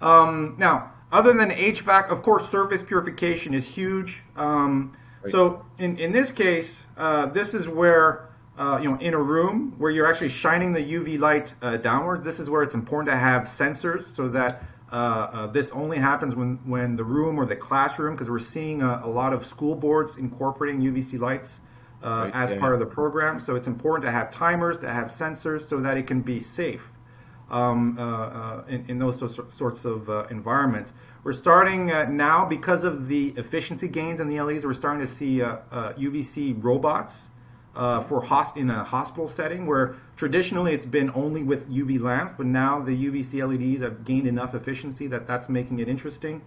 Um, 0.00 0.54
now, 0.58 0.92
other 1.12 1.32
than 1.32 1.50
HVAC, 1.50 2.08
of 2.10 2.22
course, 2.22 2.48
surface 2.48 2.82
purification 2.82 3.52
is 3.52 3.66
huge. 3.66 4.22
Um, 4.36 4.96
right. 5.22 5.30
So 5.30 5.66
in, 5.78 5.98
in 5.98 6.12
this 6.12 6.32
case, 6.32 6.86
uh, 6.96 7.26
this 7.26 7.52
is 7.52 7.68
where 7.68 8.28
uh, 8.58 8.78
you 8.82 8.90
know, 8.90 8.98
in 8.98 9.14
a 9.14 9.18
room 9.18 9.72
where 9.78 9.90
you're 9.90 10.06
actually 10.06 10.28
shining 10.28 10.72
the 10.72 10.80
UV 10.80 11.18
light 11.18 11.54
uh, 11.62 11.76
downwards, 11.76 12.24
this 12.24 12.40
is 12.40 12.50
where 12.50 12.62
it's 12.62 12.74
important 12.74 13.08
to 13.08 13.16
have 13.16 13.44
sensors 13.44 14.02
so 14.14 14.28
that 14.28 14.64
uh, 14.90 14.94
uh 14.94 15.46
this 15.46 15.70
only 15.72 15.98
happens 15.98 16.34
when, 16.34 16.56
when 16.64 16.96
the 16.96 17.04
room 17.04 17.38
or 17.38 17.46
the 17.46 17.56
classroom, 17.56 18.14
because 18.14 18.30
we're 18.30 18.38
seeing 18.38 18.82
a, 18.82 19.02
a, 19.04 19.08
lot 19.08 19.32
of 19.32 19.44
school 19.44 19.74
boards 19.74 20.16
incorporating 20.16 20.80
UVC 20.80 21.18
lights 21.18 21.60
uh, 22.02 22.08
right, 22.24 22.34
as 22.34 22.50
yeah. 22.50 22.58
part 22.58 22.74
of 22.74 22.80
the 22.80 22.86
program. 22.86 23.40
So 23.40 23.54
it's 23.54 23.66
important 23.66 24.04
to 24.06 24.10
have 24.10 24.30
timers, 24.30 24.78
to 24.78 24.90
have 24.90 25.06
sensors 25.06 25.68
so 25.68 25.80
that 25.80 25.96
it 25.96 26.06
can 26.06 26.20
be 26.20 26.40
safe 26.40 26.82
um, 27.50 27.96
uh, 27.98 28.62
in, 28.68 28.84
in, 28.88 28.98
those 28.98 29.18
sorts 29.18 29.84
of 29.84 30.30
environments. 30.30 30.92
We're 31.24 31.32
starting 31.32 31.86
now, 31.86 32.44
because 32.44 32.84
of 32.84 33.08
the 33.08 33.28
efficiency 33.36 33.88
gains 33.88 34.20
in 34.20 34.28
the 34.28 34.40
LEDs, 34.40 34.64
we're 34.64 34.74
starting 34.74 35.00
to 35.00 35.12
see 35.12 35.38
UVC 35.38 36.62
robots 36.62 37.28
uh, 37.78 38.02
for 38.02 38.26
in 38.56 38.68
a 38.70 38.82
hospital 38.82 39.28
setting 39.28 39.64
where 39.64 39.94
traditionally 40.16 40.74
it's 40.74 40.84
been 40.84 41.10
only 41.14 41.44
with 41.44 41.70
UV 41.70 42.00
lamps, 42.00 42.34
but 42.36 42.46
now 42.46 42.80
the 42.80 43.06
UVC 43.06 43.46
LEDs 43.46 43.80
have 43.80 44.04
gained 44.04 44.26
enough 44.26 44.54
efficiency 44.54 45.06
that 45.06 45.26
that's 45.28 45.48
making 45.48 45.78
it 45.78 45.88
interesting. 45.88 46.42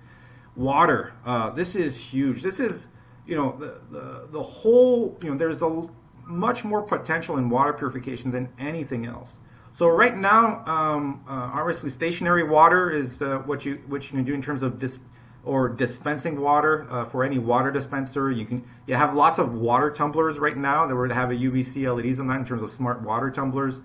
Water, 0.57 1.13
uh, 1.25 1.49
this 1.49 1.75
is 1.75 1.97
huge. 1.97 2.43
This 2.43 2.59
is, 2.59 2.87
you 3.25 3.37
know, 3.37 3.55
the, 3.57 3.81
the, 3.89 4.27
the 4.31 4.43
whole, 4.43 5.17
you 5.23 5.31
know, 5.31 5.37
there's 5.37 5.61
a 5.61 5.89
much 6.25 6.65
more 6.65 6.81
potential 6.81 7.37
in 7.37 7.49
water 7.49 7.71
purification 7.71 8.29
than 8.29 8.49
anything 8.59 9.05
else. 9.05 9.39
So 9.71 9.87
right 9.87 10.17
now, 10.17 10.65
um, 10.65 11.23
uh, 11.29 11.51
obviously, 11.53 11.89
stationary 11.89 12.43
water 12.43 12.91
is 12.91 13.21
uh, 13.21 13.37
what 13.39 13.63
you 13.63 13.81
what 13.87 14.03
you 14.03 14.17
can 14.17 14.25
do 14.25 14.33
in 14.33 14.41
terms 14.41 14.63
of 14.63 14.79
dis- 14.79 14.99
or 15.43 15.69
dispensing 15.69 16.39
water 16.39 16.87
uh, 16.89 17.05
for 17.05 17.23
any 17.23 17.39
water 17.39 17.71
dispenser. 17.71 18.31
You 18.31 18.45
can 18.45 18.63
you 18.85 18.95
have 18.95 19.15
lots 19.15 19.39
of 19.39 19.53
water 19.53 19.89
tumblers 19.89 20.39
right 20.39 20.57
now 20.57 20.85
that 20.85 20.95
would 20.95 21.11
have 21.11 21.31
a 21.31 21.35
UVC 21.35 21.93
LEDs 21.93 22.19
on 22.19 22.27
that 22.27 22.39
in 22.39 22.45
terms 22.45 22.61
of 22.61 22.71
smart 22.71 23.01
water 23.01 23.31
tumblers. 23.31 23.81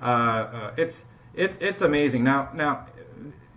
Uh, 0.00 0.04
uh, 0.04 0.74
it's 0.76 1.04
it's 1.34 1.58
it's 1.60 1.80
amazing. 1.80 2.22
Now 2.22 2.50
now 2.54 2.86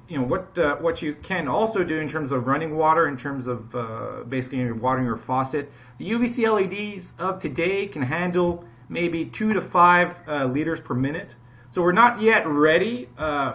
you 0.08 0.18
know 0.18 0.24
what 0.24 0.58
uh, 0.58 0.78
what 0.78 1.02
you 1.02 1.16
can 1.22 1.48
also 1.48 1.84
do 1.84 2.00
in 2.00 2.10
terms 2.10 2.32
of 2.32 2.48
running 2.48 2.76
water 2.76 3.08
in 3.08 3.18
terms 3.18 3.46
of 3.46 3.76
uh, 3.76 4.24
basically 4.28 4.72
watering 4.72 5.06
your 5.06 5.18
faucet. 5.18 5.72
The 6.00 6.10
UVC 6.10 6.52
LEDs 6.52 7.14
of 7.20 7.40
today 7.40 7.86
can 7.88 8.02
handle 8.02 8.66
maybe 8.90 9.26
two 9.26 9.54
to 9.54 9.62
five 9.62 10.20
uh, 10.28 10.46
liters 10.46 10.80
per 10.80 10.96
minute. 10.96 11.36
So 11.70 11.82
we're 11.82 11.92
not 11.92 12.22
yet 12.22 12.46
ready 12.46 13.10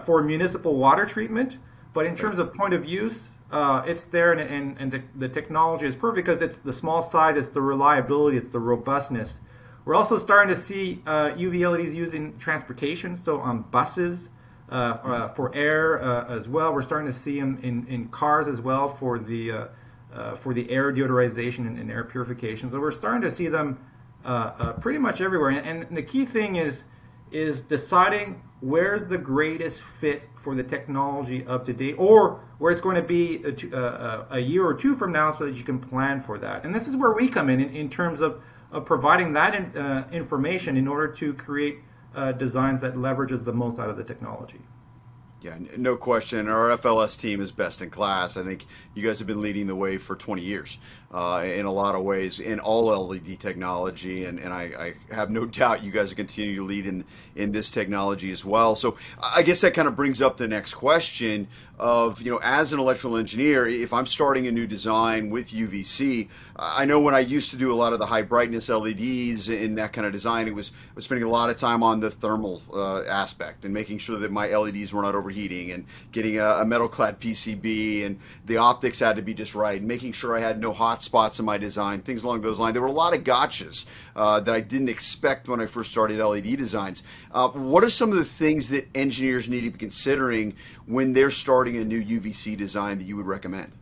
for 0.04 0.24
municipal 0.24 0.74
water 0.74 1.06
treatment, 1.06 1.58
but 1.94 2.04
in 2.04 2.16
terms 2.16 2.40
of 2.40 2.52
point 2.52 2.74
of 2.74 2.84
use, 2.84 3.30
uh, 3.50 3.82
it's 3.86 4.04
there 4.04 4.32
and, 4.32 4.40
and, 4.40 4.76
and 4.78 4.92
the, 4.92 5.02
the, 5.16 5.28
technology 5.28 5.86
is 5.86 5.94
perfect 5.94 6.26
because 6.26 6.42
it's 6.42 6.58
the 6.58 6.72
small 6.72 7.00
size, 7.00 7.36
it's 7.36 7.48
the 7.48 7.60
reliability, 7.60 8.36
it's 8.36 8.48
the 8.48 8.58
robustness. 8.58 9.40
We're 9.86 9.94
also 9.94 10.18
starting 10.18 10.54
to 10.54 10.60
see 10.60 11.02
uh, 11.06 11.30
UV 11.30 11.70
LEDs 11.70 11.94
used 11.94 12.14
in 12.14 12.36
transportation, 12.38 13.16
so 13.16 13.40
on 13.40 13.62
buses 13.62 14.28
uh, 14.70 14.74
uh 14.74 15.28
for 15.28 15.54
air 15.54 16.02
uh, 16.02 16.26
as 16.26 16.46
well. 16.46 16.74
We're 16.74 16.82
starting 16.82 17.10
to 17.10 17.18
see 17.18 17.40
them 17.40 17.58
in, 17.62 17.86
in 17.86 18.08
cars 18.08 18.48
as 18.48 18.60
well 18.60 18.94
for 18.96 19.18
the 19.18 19.52
uh, 19.52 20.34
for 20.36 20.52
the 20.52 20.70
air 20.70 20.92
deodorization 20.92 21.66
and, 21.66 21.78
and, 21.78 21.90
air 21.90 22.04
purification. 22.04 22.68
So 22.68 22.80
we're 22.80 22.90
starting 22.90 23.22
to 23.22 23.30
see 23.30 23.48
them 23.48 23.78
pretty 24.80 24.98
much 24.98 25.20
everywhere. 25.22 25.50
And, 25.50 25.84
and 25.86 25.96
the 25.96 26.02
key 26.02 26.26
thing 26.26 26.56
is 26.56 26.84
is 27.30 27.62
deciding 27.62 28.42
where's 28.60 29.06
the 29.06 29.18
greatest 29.18 29.82
fit 30.00 30.28
for 30.42 30.54
the 30.54 30.62
technology 30.62 31.44
of 31.46 31.64
today 31.64 31.92
or 31.92 32.40
where 32.58 32.72
it's 32.72 32.80
going 32.80 32.96
to 32.96 33.02
be 33.02 33.42
a, 33.44 33.76
a, 33.76 34.26
a, 34.32 34.38
year 34.40 34.66
or 34.66 34.74
two 34.74 34.96
from 34.96 35.12
now 35.12 35.30
so 35.30 35.44
that 35.44 35.54
you 35.54 35.62
can 35.62 35.78
plan 35.78 36.20
for 36.20 36.38
that. 36.38 36.64
And 36.64 36.74
this 36.74 36.88
is 36.88 36.96
where 36.96 37.12
we 37.12 37.28
come 37.28 37.50
in 37.50 37.60
in, 37.60 37.70
in 37.74 37.88
terms 37.88 38.20
of, 38.20 38.42
of 38.72 38.84
providing 38.84 39.32
that 39.34 39.54
in, 39.54 39.76
uh, 39.76 40.08
information 40.10 40.76
in 40.76 40.88
order 40.88 41.06
to 41.14 41.34
create 41.34 41.78
uh, 42.14 42.32
designs 42.32 42.80
that 42.80 42.94
leverages 42.94 43.44
the 43.44 43.52
most 43.52 43.78
out 43.78 43.90
of 43.90 43.96
the 43.96 44.04
technology 44.04 44.60
yeah, 45.40 45.56
no 45.76 45.96
question. 45.96 46.48
Our 46.48 46.76
FLS 46.76 47.18
team 47.18 47.40
is 47.40 47.52
best 47.52 47.80
in 47.80 47.90
class. 47.90 48.36
I 48.36 48.42
think 48.42 48.66
you 48.94 49.06
guys 49.06 49.18
have 49.18 49.28
been 49.28 49.40
leading 49.40 49.68
the 49.68 49.76
way 49.76 49.96
for 49.96 50.16
20 50.16 50.42
years 50.42 50.78
uh, 51.12 51.44
in 51.44 51.64
a 51.64 51.70
lot 51.70 51.94
of 51.94 52.02
ways 52.02 52.40
in 52.40 52.58
all 52.58 52.86
LED 52.86 53.38
technology, 53.38 54.24
and, 54.24 54.40
and 54.40 54.52
I, 54.52 54.94
I, 55.10 55.14
have 55.14 55.30
no 55.30 55.46
doubt 55.60 55.84
you 55.84 55.92
guys 55.92 56.10
will 56.10 56.16
continue 56.16 56.56
to 56.56 56.64
lead 56.64 56.86
in 56.86 57.04
in 57.36 57.52
this 57.52 57.70
technology 57.70 58.32
as 58.32 58.44
well. 58.44 58.74
So 58.74 58.96
I 59.22 59.42
guess 59.42 59.60
that 59.60 59.74
kind 59.74 59.86
of 59.86 59.94
brings 59.94 60.20
up 60.20 60.38
the 60.38 60.48
next 60.48 60.74
question 60.74 61.46
of 61.78 62.20
you 62.20 62.30
know 62.30 62.40
as 62.42 62.72
an 62.72 62.80
electrical 62.80 63.16
engineer 63.16 63.66
if 63.66 63.92
i'm 63.92 64.06
starting 64.06 64.46
a 64.46 64.52
new 64.52 64.66
design 64.66 65.30
with 65.30 65.50
uvc 65.52 66.28
i 66.56 66.84
know 66.84 66.98
when 66.98 67.14
i 67.14 67.20
used 67.20 67.50
to 67.50 67.56
do 67.56 67.72
a 67.72 67.76
lot 67.76 67.92
of 67.92 67.98
the 67.98 68.06
high 68.06 68.22
brightness 68.22 68.68
leds 68.68 69.48
in 69.48 69.74
that 69.76 69.92
kind 69.92 70.06
of 70.06 70.12
design 70.12 70.48
it 70.48 70.54
was, 70.54 70.72
was 70.94 71.04
spending 71.04 71.24
a 71.24 71.30
lot 71.30 71.50
of 71.50 71.56
time 71.56 71.82
on 71.82 72.00
the 72.00 72.10
thermal 72.10 72.60
uh, 72.74 73.02
aspect 73.04 73.64
and 73.64 73.72
making 73.72 73.98
sure 73.98 74.18
that 74.18 74.32
my 74.32 74.48
leds 74.48 74.92
were 74.92 75.02
not 75.02 75.14
overheating 75.14 75.70
and 75.70 75.84
getting 76.10 76.38
a, 76.38 76.44
a, 76.44 76.64
metal 76.64 76.88
clad 76.88 77.20
pcb 77.20 78.04
and 78.04 78.18
the 78.46 78.56
optics 78.56 78.98
had 78.98 79.16
to 79.16 79.22
be 79.22 79.32
just 79.32 79.54
right 79.54 79.78
and 79.78 79.86
making 79.86 80.12
sure 80.12 80.36
i 80.36 80.40
had 80.40 80.60
no 80.60 80.72
hot 80.72 81.02
spots 81.02 81.38
in 81.38 81.44
my 81.44 81.58
design 81.58 82.00
things 82.00 82.24
along 82.24 82.40
those 82.40 82.58
lines. 82.58 82.72
There 82.72 82.82
were 82.82 82.88
a 82.88 82.92
lot 82.92 83.14
of 83.14 83.22
gotchas 83.22 83.84
uh, 84.16 84.40
that 84.40 84.54
i 84.54 84.60
didn't 84.60 84.88
expect 84.88 85.48
when 85.48 85.60
i 85.60 85.66
first 85.66 85.90
started 85.90 86.18
led 86.18 86.42
designs. 86.42 87.02
Uh, 87.30 87.48
what 87.48 87.84
are 87.84 87.90
some 87.90 88.10
of 88.10 88.16
the 88.16 88.24
things 88.24 88.68
that 88.70 88.88
engineers 88.94 89.48
need 89.48 89.60
to 89.62 89.70
be 89.70 89.78
considering 89.78 90.54
when 90.88 91.12
they're 91.12 91.30
starting 91.30 91.76
a 91.76 91.84
new 91.84 92.02
UVC 92.02 92.56
design 92.56 92.98
that 92.98 93.04
you 93.04 93.16
would 93.16 93.26
recommend? 93.26 93.72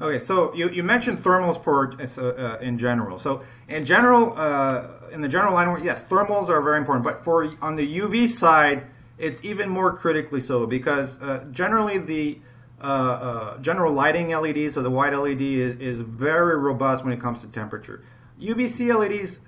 Okay, 0.00 0.18
so 0.18 0.54
you, 0.54 0.68
you 0.70 0.82
mentioned 0.82 1.24
thermals 1.24 1.62
for 1.62 1.92
uh, 2.00 2.58
in 2.58 2.78
general. 2.78 3.18
So 3.18 3.42
in 3.68 3.84
general, 3.84 4.34
uh, 4.36 4.88
in 5.10 5.22
the 5.22 5.28
general 5.28 5.54
line, 5.54 5.82
yes, 5.82 6.04
thermals 6.04 6.48
are 6.48 6.62
very 6.62 6.78
important. 6.78 7.04
But 7.04 7.24
for 7.24 7.52
on 7.62 7.76
the 7.76 7.98
UV 8.00 8.28
side, 8.28 8.84
it's 9.18 9.42
even 9.44 9.68
more 9.68 9.96
critically 9.96 10.40
so 10.40 10.66
because 10.66 11.20
uh, 11.20 11.46
generally 11.50 11.98
the 11.98 12.38
uh, 12.78 12.84
uh, 12.84 13.58
general 13.58 13.94
lighting 13.94 14.28
LEDs, 14.28 14.74
so 14.74 14.82
the 14.82 14.90
white 14.90 15.14
LED 15.14 15.40
is, 15.40 15.80
is 15.80 16.00
very 16.02 16.58
robust 16.58 17.02
when 17.04 17.12
it 17.12 17.20
comes 17.20 17.40
to 17.40 17.46
temperature. 17.46 18.04
UVC 18.40 18.94
LEDs 18.94 19.38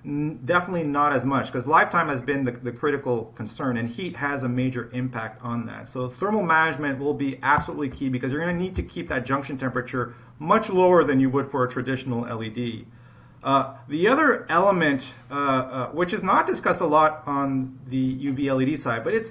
definitely 0.47 0.85
not 0.85 1.13
as 1.13 1.27
much 1.27 1.47
because 1.47 1.67
lifetime 1.67 2.09
has 2.09 2.23
been 2.23 2.43
the, 2.43 2.53
the, 2.53 2.73
critical 2.73 3.27
concern 3.35 3.77
and 3.77 3.87
heat 3.87 4.17
has 4.17 4.45
a 4.45 4.49
major 4.49 4.89
impact 4.95 5.43
on 5.43 5.67
that. 5.67 5.87
So 5.87 6.09
thermal 6.09 6.43
management 6.43 6.99
will 6.99 7.13
be 7.13 7.39
absolutely 7.43 7.91
key 7.91 8.09
because 8.09 8.33
you're 8.33 8.41
going 8.41 8.57
to 8.57 8.63
need 8.63 8.75
to 8.77 8.83
keep 8.83 9.09
that 9.09 9.27
junction 9.27 9.59
temperature 9.59 10.15
much 10.39 10.71
lower 10.71 11.05
than 11.05 11.21
you 11.21 11.29
would 11.29 11.51
for 11.51 11.65
a 11.65 11.71
traditional 11.71 12.23
LED. 12.23 12.87
Uh, 13.45 13.75
the 13.89 14.09
other 14.09 14.47
element, 14.49 15.07
uh, 15.31 15.35
uh, 15.35 15.89
which 15.91 16.15
is 16.15 16.23
not 16.23 16.47
discussed 16.47 16.81
a 16.81 16.87
lot 16.87 17.23
on 17.27 17.79
the 17.89 18.17
UV 18.25 18.71
LED 18.71 18.79
side, 18.79 19.05
but 19.05 19.13
it's 19.13 19.31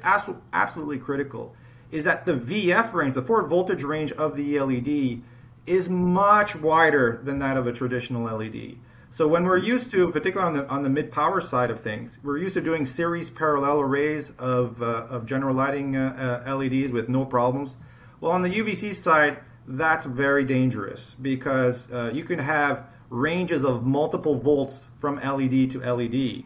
absolutely 0.54 1.00
critical, 1.00 1.56
is 1.92 2.06
that 2.06 2.26
the 2.26 2.34
VF 2.34 2.94
range, 2.94 3.16
the 3.16 3.24
forward 3.24 3.48
voltage 3.48 3.82
range 3.82 4.12
of 4.14 4.36
the 4.38 4.60
LED, 4.60 5.22
is 5.66 5.90
much 5.90 6.56
wider 6.56 7.20
than 7.24 7.40
that 7.40 7.58
of 7.58 7.66
a 7.66 7.74
traditional 7.74 8.24
LED. 8.38 8.78
So 9.18 9.28
when 9.28 9.46
we're 9.46 9.58
used 9.58 9.90
to, 9.92 10.12
particularly 10.12 10.48
on 10.48 10.54
the 10.54 10.70
on 10.72 10.84
the 10.84 10.92
mid 10.92 11.12
power 11.12 11.42
side 11.42 11.72
of 11.72 11.80
things, 11.82 12.20
we're 12.22 12.38
used 12.38 12.54
to 12.54 12.62
doing 12.62 12.86
series 12.86 13.32
parallel 13.32 13.80
arrays 13.80 14.30
of 14.38 14.80
uh, 14.80 15.08
of 15.10 15.26
general 15.26 15.56
lighting 15.56 15.96
uh, 15.96 16.44
uh, 16.46 16.56
LEDs 16.56 16.92
with 16.92 17.10
no 17.10 17.26
problems. 17.26 17.78
Well, 18.22 18.32
on 18.32 18.44
the 18.44 18.50
UVC 18.52 18.94
side, 18.94 19.40
that's 19.68 20.06
very 20.06 20.46
dangerous 20.46 21.16
because 21.20 21.92
uh, 21.92 22.12
you 22.14 22.26
can 22.26 22.38
have 22.38 22.90
ranges 23.10 23.66
of 23.66 23.84
multiple 23.84 24.38
volts 24.38 24.88
from 25.00 25.16
LED 25.16 25.72
to 25.72 25.80
LED, 25.80 26.44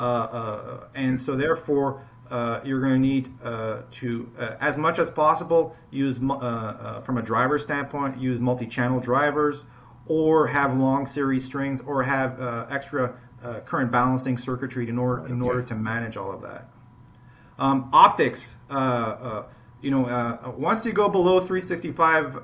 uh, 0.00 0.02
uh, 0.02 0.86
and 0.94 1.20
so 1.20 1.36
therefore. 1.36 2.06
you're 2.64 2.80
going 2.80 3.02
to 3.02 3.06
need 3.14 3.26
to, 4.00 4.08
as 4.60 4.78
much 4.78 4.98
as 4.98 5.10
possible, 5.10 5.76
use 5.90 6.16
from 6.16 7.18
a 7.18 7.22
driver 7.22 7.58
standpoint, 7.58 8.18
use 8.18 8.40
multi-channel 8.40 8.98
drivers 8.98 9.66
or 10.06 10.46
have 10.46 10.76
long 10.76 11.06
series 11.06 11.44
strings 11.44 11.80
or 11.86 12.02
have 12.02 12.40
uh, 12.40 12.66
extra 12.70 13.16
uh, 13.42 13.60
current 13.60 13.90
balancing 13.90 14.36
circuitry 14.36 14.88
in 14.88 14.98
order 14.98 15.26
in 15.26 15.40
order 15.42 15.62
to 15.62 15.74
manage 15.74 16.16
all 16.16 16.32
of 16.32 16.42
that. 16.42 16.68
Um, 17.58 17.88
optics, 17.92 18.56
uh, 18.70 18.74
uh 18.74 19.44
you 19.80 19.90
know, 19.90 20.06
uh, 20.06 20.50
once 20.56 20.86
you 20.86 20.94
go 20.94 21.10
below 21.10 21.40
365 21.40 22.36
uh, 22.36 22.40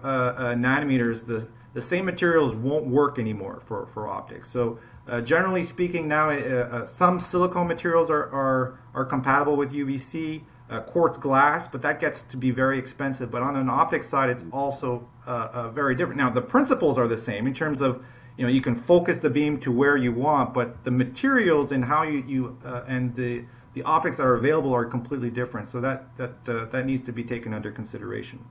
nanometers, 0.56 1.26
the 1.26 1.48
the 1.72 1.80
same 1.80 2.04
materials 2.04 2.54
won't 2.54 2.84
work 2.84 3.18
anymore 3.18 3.62
for, 3.64 3.86
for 3.94 4.08
optics. 4.08 4.50
So 4.50 4.78
generally 5.22 5.62
speaking, 5.62 6.08
now 6.08 6.84
some 6.84 7.20
silicone 7.20 7.68
materials 7.68 8.10
are, 8.10 8.24
are 8.32 8.78
are 8.94 9.04
compatible 9.04 9.56
with 9.56 9.72
UVC 9.72 10.42
uh, 10.70 10.80
quartz 10.80 11.18
glass, 11.18 11.66
but 11.66 11.82
that 11.82 12.00
gets 12.00 12.22
to 12.22 12.36
be 12.36 12.50
very 12.50 12.78
expensive. 12.78 13.30
But 13.30 13.42
on 13.42 13.56
an 13.56 13.68
optics 13.68 14.08
side, 14.08 14.30
it's 14.30 14.44
also 14.52 15.06
uh, 15.30 15.50
uh, 15.52 15.70
very 15.70 15.94
different. 15.94 16.18
Now, 16.18 16.28
the 16.28 16.42
principles 16.42 16.98
are 16.98 17.06
the 17.06 17.16
same 17.16 17.46
in 17.46 17.54
terms 17.54 17.80
of 17.80 18.04
you 18.36 18.44
know 18.44 18.50
you 18.50 18.60
can 18.60 18.74
focus 18.74 19.18
the 19.18 19.30
beam 19.30 19.60
to 19.60 19.70
where 19.70 19.96
you 19.96 20.12
want, 20.12 20.52
but 20.52 20.82
the 20.82 20.90
materials 20.90 21.70
and 21.70 21.84
how 21.84 22.02
you, 22.02 22.24
you 22.26 22.58
uh, 22.64 22.82
and 22.88 23.14
the 23.14 23.44
the 23.74 23.82
optics 23.84 24.16
that 24.16 24.24
are 24.24 24.34
available 24.34 24.74
are 24.74 24.84
completely 24.84 25.30
different. 25.30 25.68
So 25.68 25.80
that 25.80 26.16
that 26.16 26.32
uh, 26.48 26.64
that 26.66 26.84
needs 26.84 27.02
to 27.02 27.12
be 27.12 27.22
taken 27.22 27.54
under 27.54 27.70
consideration. 27.70 28.44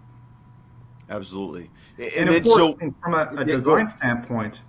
Absolutely. 1.09 1.69
And, 1.97 2.29
and 2.29 2.29
of 2.29 2.43
course, 2.43 2.55
so, 2.55 2.77
from 3.03 3.13
a, 3.13 3.29
a 3.35 3.39
yeah, 3.39 3.43
design 3.43 3.89
standpoint, 3.89 4.61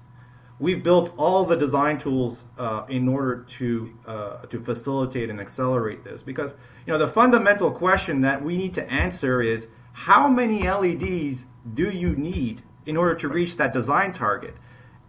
we've 0.59 0.83
built 0.83 1.13
all 1.17 1.45
the 1.45 1.57
design 1.57 1.97
tools 1.99 2.45
uh, 2.59 2.87
in 2.89 3.07
order 3.07 3.47
to 3.59 3.97
uh, 4.07 4.47
to 4.47 4.59
facilitate 4.59 5.31
and 5.31 5.41
accelerate 5.41 6.03
this 6.03 6.25
because 6.25 6.57
you 6.87 6.93
know 6.93 6.99
the 6.99 7.13
fundamental 7.21 7.71
question 7.71 8.21
that 8.23 8.43
we 8.43 8.57
need 8.57 8.75
to 8.75 8.91
answer 8.91 9.43
is 9.43 9.69
how 10.01 10.29
many 10.29 10.63
LEDs 10.67 11.45
do 11.75 11.91
you 11.91 12.17
need 12.17 12.63
in 12.87 12.97
order 12.97 13.15
to 13.17 13.29
reach 13.29 13.59
that 13.59 13.75
design 13.75 14.15
target? 14.15 14.55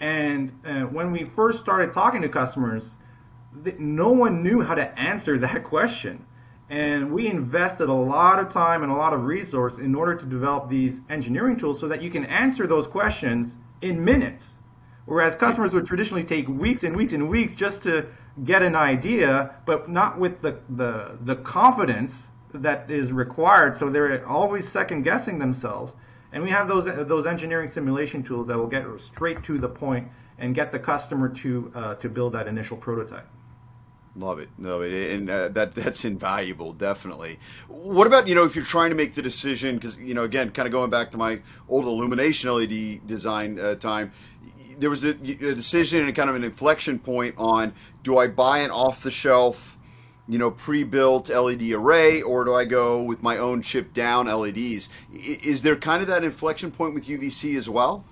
And 0.01 0.51
uh, 0.65 0.81
when 0.81 1.11
we 1.11 1.23
first 1.23 1.59
started 1.59 1.93
talking 1.93 2.21
to 2.23 2.29
customers 2.29 2.95
no 3.77 4.09
one 4.09 4.43
knew 4.43 4.61
how 4.61 4.75
to 4.75 4.99
answer 4.99 5.37
that 5.45 5.63
question. 5.63 6.25
And 6.69 7.11
we 7.11 7.27
invested 7.27 7.89
a 7.89 7.93
lot 7.93 8.39
of 8.39 8.51
time 8.51 8.83
and 8.83 8.91
a 8.91 8.95
lot 8.95 9.13
of 9.13 9.23
resource 9.25 9.77
in 9.77 9.95
order 9.95 10.15
to 10.15 10.25
develop 10.25 10.69
these 10.69 11.01
engineering 11.09 11.57
tools 11.57 11.79
so 11.79 11.87
that 11.87 12.01
you 12.01 12.09
can 12.09 12.25
answer 12.25 12.65
those 12.65 12.87
questions 12.87 13.55
in 13.81 14.03
minutes. 14.03 14.53
Whereas 15.05 15.35
customers 15.35 15.73
would 15.73 15.85
traditionally 15.85 16.23
take 16.23 16.47
weeks 16.47 16.83
and 16.83 16.95
weeks 16.95 17.11
and 17.11 17.29
weeks 17.29 17.55
just 17.55 17.83
to 17.83 18.07
get 18.43 18.61
an 18.61 18.75
idea, 18.75 19.55
but 19.65 19.89
not 19.89 20.17
with 20.17 20.41
the, 20.41 20.59
the, 20.69 21.17
the 21.21 21.35
confidence 21.37 22.27
that 22.53 22.89
is 22.89 23.11
required. 23.11 23.77
So 23.77 23.89
they're 23.89 24.27
always 24.27 24.67
second 24.67 25.03
guessing 25.03 25.39
themselves. 25.39 25.93
And 26.33 26.43
we 26.43 26.49
have 26.49 26.67
those, 26.67 26.85
those 27.07 27.25
engineering 27.25 27.67
simulation 27.67 28.23
tools 28.23 28.47
that 28.47 28.57
will 28.57 28.67
get 28.67 28.85
straight 28.99 29.43
to 29.43 29.57
the 29.57 29.67
point 29.67 30.07
and 30.37 30.55
get 30.55 30.71
the 30.71 30.79
customer 30.79 31.29
to, 31.29 31.71
uh, 31.75 31.95
to 31.95 32.09
build 32.09 32.33
that 32.33 32.47
initial 32.47 32.77
prototype. 32.77 33.27
Love 34.15 34.39
it, 34.39 34.49
love 34.59 34.81
it, 34.81 35.13
and 35.13 35.29
uh, 35.29 35.47
that 35.47 35.73
that's 35.73 36.03
invaluable, 36.03 36.73
definitely. 36.73 37.39
What 37.69 38.07
about 38.07 38.27
you 38.27 38.35
know 38.35 38.43
if 38.43 38.57
you're 38.57 38.65
trying 38.65 38.89
to 38.89 38.95
make 38.95 39.13
the 39.13 39.21
decision 39.21 39.75
because 39.75 39.95
you 39.97 40.13
know 40.13 40.25
again, 40.25 40.51
kind 40.51 40.65
of 40.65 40.73
going 40.73 40.89
back 40.89 41.11
to 41.11 41.17
my 41.17 41.39
old 41.69 41.85
illumination 41.85 42.51
LED 42.51 43.07
design 43.07 43.57
uh, 43.57 43.75
time, 43.75 44.11
there 44.77 44.89
was 44.89 45.05
a, 45.05 45.11
a, 45.11 45.55
decision 45.55 46.05
and 46.05 46.13
kind 46.13 46.29
of 46.29 46.35
an 46.35 46.43
inflection 46.43 46.99
point 46.99 47.35
on 47.37 47.73
do 48.03 48.17
I 48.17 48.27
buy 48.27 48.59
an 48.59 48.71
off 48.71 49.01
the 49.01 49.11
shelf, 49.11 49.77
you 50.27 50.37
know, 50.37 50.51
pre-built 50.51 51.29
LED 51.29 51.71
array, 51.71 52.21
or 52.21 52.45
do 52.45 52.53
I 52.53 52.65
go 52.65 53.01
with 53.01 53.21
my 53.23 53.37
own 53.37 53.61
chip 53.61 53.93
down 53.93 54.27
LEDs? 54.27 54.89
Is 55.13 55.61
there 55.61 55.75
kind 55.75 56.01
of 56.01 56.07
that 56.07 56.23
inflection 56.23 56.71
point 56.71 56.93
with 56.93 57.07
UVC 57.07 57.57
as 57.57 57.69
well? 57.69 58.05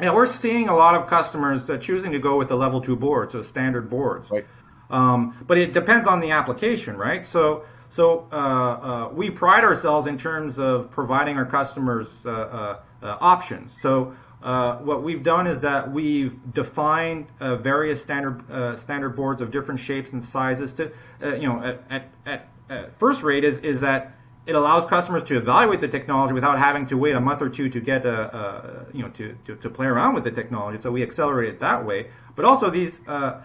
Yeah, 0.00 0.12
we're 0.12 0.26
seeing 0.26 0.68
a 0.68 0.76
lot 0.76 0.94
of 0.94 1.08
customers 1.08 1.70
uh, 1.70 1.78
choosing 1.78 2.12
to 2.12 2.18
go 2.18 2.36
with 2.36 2.48
the 2.48 2.54
level 2.56 2.80
two 2.80 2.96
boards, 2.96 3.32
so 3.32 3.40
standard 3.40 3.88
boards. 3.88 4.30
Right. 4.30 4.46
Um, 4.90 5.44
but 5.46 5.58
it 5.58 5.72
depends 5.72 6.06
on 6.06 6.20
the 6.20 6.32
application, 6.32 6.96
right? 6.96 7.24
So, 7.24 7.64
so 7.88 8.28
uh, 8.30 8.36
uh, 8.36 9.08
we 9.12 9.30
pride 9.30 9.64
ourselves 9.64 10.06
in 10.06 10.18
terms 10.18 10.58
of 10.58 10.90
providing 10.90 11.38
our 11.38 11.46
customers 11.46 12.24
uh, 12.26 12.30
uh, 12.30 12.80
uh, 13.02 13.16
options. 13.20 13.72
So 13.80 14.14
uh, 14.42 14.76
what 14.78 15.02
we've 15.02 15.22
done 15.22 15.46
is 15.46 15.60
that 15.62 15.90
we've 15.90 16.36
defined 16.52 17.26
uh, 17.40 17.56
various 17.56 18.00
standard 18.00 18.48
uh, 18.50 18.76
standard 18.76 19.10
boards 19.10 19.40
of 19.40 19.50
different 19.50 19.80
shapes 19.80 20.12
and 20.12 20.22
sizes. 20.22 20.72
To 20.74 20.92
uh, 21.22 21.34
you 21.34 21.48
know, 21.48 21.62
at, 21.62 21.82
at, 21.90 22.08
at, 22.26 22.48
at, 22.68 22.98
first 22.98 23.22
rate 23.22 23.44
is 23.44 23.58
is 23.58 23.80
that 23.80 24.12
it 24.46 24.54
allows 24.54 24.84
customers 24.84 25.24
to 25.24 25.36
evaluate 25.36 25.80
the 25.80 25.88
technology 25.88 26.34
without 26.34 26.58
having 26.58 26.86
to 26.86 26.96
wait 26.96 27.16
a 27.16 27.20
month 27.20 27.42
or 27.42 27.48
two 27.48 27.68
to 27.70 27.80
get 27.80 28.04
a, 28.04 28.36
a 28.36 28.96
you 28.96 29.02
know 29.02 29.08
to, 29.10 29.36
to, 29.46 29.56
to, 29.56 29.70
play 29.70 29.86
around 29.86 30.14
with 30.14 30.22
the 30.22 30.30
technology. 30.30 30.80
So 30.80 30.92
we 30.92 31.02
accelerate 31.02 31.48
it 31.48 31.60
that 31.60 31.84
way. 31.84 32.10
But 32.34 32.44
also 32.44 32.70
these. 32.70 33.00
Uh, 33.06 33.40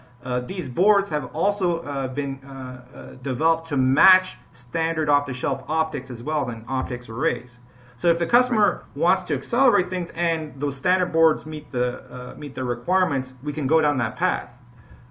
these 0.46 0.68
boards 0.68 1.08
have 1.08 1.34
also 1.34 2.06
been 2.14 2.38
developed 3.24 3.68
to 3.70 3.76
match 3.76 4.36
standard 4.52 5.08
off-the-shelf 5.08 5.64
optics 5.66 6.10
as 6.10 6.22
well 6.22 6.42
as 6.42 6.46
an 6.46 6.64
optics 6.68 7.08
arrays. 7.08 7.58
So 8.02 8.08
if 8.08 8.18
the 8.18 8.26
customer 8.26 8.84
right. 8.84 8.96
wants 8.96 9.22
to 9.22 9.34
accelerate 9.34 9.88
things 9.88 10.10
and 10.16 10.58
those 10.58 10.76
standard 10.76 11.12
boards 11.12 11.46
meet 11.46 11.70
the 11.70 12.02
uh, 12.12 12.34
meet 12.36 12.52
the 12.52 12.64
requirements, 12.64 13.32
we 13.44 13.52
can 13.52 13.68
go 13.68 13.80
down 13.80 13.98
that 13.98 14.16
path. 14.16 14.52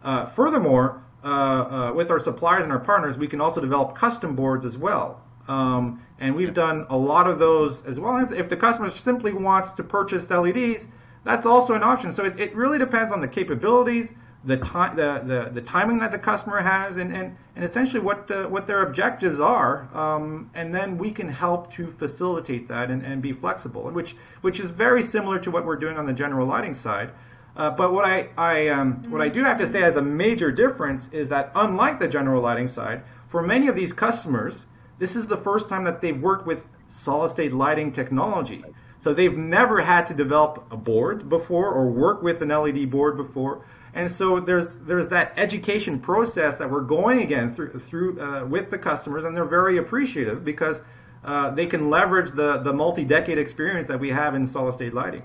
Uh, 0.04 0.26
furthermore, 0.26 1.02
uh, 1.24 1.28
uh, 1.28 1.94
with 1.96 2.12
our 2.12 2.20
suppliers 2.20 2.64
and 2.66 2.72
our 2.74 2.80
partners, 2.80 3.18
we 3.18 3.30
can 3.30 3.40
also 3.40 3.62
develop 3.62 3.96
custom 3.96 4.36
boards 4.36 4.66
as 4.66 4.78
well. 4.78 5.24
Um, 5.48 6.06
and 6.20 6.36
we've 6.36 6.54
done 6.54 6.86
a 6.90 6.98
lot 6.98 7.30
of 7.30 7.40
those 7.40 7.82
as 7.86 7.98
well. 7.98 8.18
If, 8.18 8.34
if, 8.34 8.50
the 8.50 8.58
customer 8.58 8.90
simply 8.90 9.32
wants 9.32 9.72
to 9.74 9.84
purchase 9.84 10.30
LEDs, 10.30 10.86
that's 11.24 11.46
also 11.46 11.76
an 11.76 11.84
option. 11.84 12.12
So 12.12 12.26
it, 12.26 12.38
it 12.38 12.54
really 12.54 12.78
depends 12.78 13.14
on 13.14 13.22
the 13.22 13.28
capabilities, 13.30 14.12
the 14.44 14.58
time 14.58 14.96
the, 14.96 15.22
the, 15.26 15.52
the 15.52 15.62
timing 15.62 16.00
that 16.00 16.12
the 16.12 16.18
customer 16.18 16.60
has 16.60 16.98
and, 16.98 17.16
and, 17.16 17.36
and 17.56 17.64
essentially 17.64 18.00
what 18.00 18.28
the, 18.28 18.48
what 18.50 18.66
their 18.66 18.84
objectives 18.84 19.40
are 19.40 19.88
um, 19.96 20.50
and 20.56 20.74
then 20.74 20.98
we 20.98 21.12
can 21.12 21.30
help 21.30 21.72
to 21.74 21.92
facilitate 21.92 22.68
that 22.68 22.90
and, 22.90 23.06
and 23.06 23.22
be 23.22 23.32
flexible 23.32 23.84
which 23.92 24.16
which 24.42 24.60
is 24.60 24.72
very 24.72 25.02
similar 25.02 25.38
to 25.38 25.52
what 25.52 25.66
we're 25.66 25.76
doing 25.76 25.98
on 25.98 26.06
the 26.06 26.14
general 26.14 26.48
lighting 26.48 26.74
side. 26.74 27.12
Uh, 27.56 27.70
but 27.70 27.92
what 27.92 28.06
I, 28.06 28.30
I 28.38 28.70
um, 28.70 29.04
what 29.12 29.22
I 29.22 29.28
do 29.28 29.44
have 29.44 29.58
to 29.58 29.68
say 29.68 29.84
as 29.84 29.98
a 29.98 30.02
major 30.02 30.52
difference 30.52 31.10
is 31.12 31.30
that 31.30 31.52
unlike 31.56 32.00
the 32.00 32.08
general 32.08 32.42
lighting 32.42 32.68
side 32.68 33.04
for 33.28 33.44
many 33.44 33.68
of 33.68 33.76
these 33.76 33.94
customers 33.94 34.66
this 35.02 35.16
is 35.16 35.26
the 35.26 35.38
first 35.38 35.68
time 35.68 35.84
that 35.84 36.00
they've 36.00 36.22
worked 36.22 36.46
with 36.46 36.64
solid 36.88 37.30
state 37.30 37.54
lighting 37.54 37.92
technology. 37.92 38.64
So 39.00 39.16
they've 39.16 39.36
never 39.36 39.82
had 39.82 40.06
to 40.08 40.14
develop 40.14 40.68
a 40.70 40.78
board 40.78 41.28
before 41.28 41.72
or 41.72 41.90
work 41.90 42.22
with 42.22 42.44
an 42.44 42.50
LED 42.50 42.92
board 42.92 43.18
before 43.18 43.66
and 43.94 44.10
so 44.10 44.40
there's 44.40 44.78
there's 44.78 45.10
that 45.10 45.34
education 45.38 46.00
process 46.00 46.58
that 46.58 46.70
we're 46.70 46.82
going 46.82 47.22
again 47.22 47.54
through 47.54 47.78
through 47.80 48.22
uh, 48.22 48.46
with 48.46 48.72
the 48.72 48.78
customers, 48.78 49.26
and 49.26 49.36
they're 49.36 49.46
very 49.46 49.78
appreciative 49.78 50.46
because 50.46 50.82
uh, 51.24 51.50
they 51.52 51.66
can 51.66 51.90
leverage 51.90 52.32
the 52.32 52.58
the 52.60 52.74
multi-decade 52.74 53.38
experience 53.38 53.88
that 53.88 54.00
we 54.00 54.10
have 54.10 54.36
in 54.36 54.48
solid 54.48 54.74
state 54.74 54.94
lighting. 54.94 55.24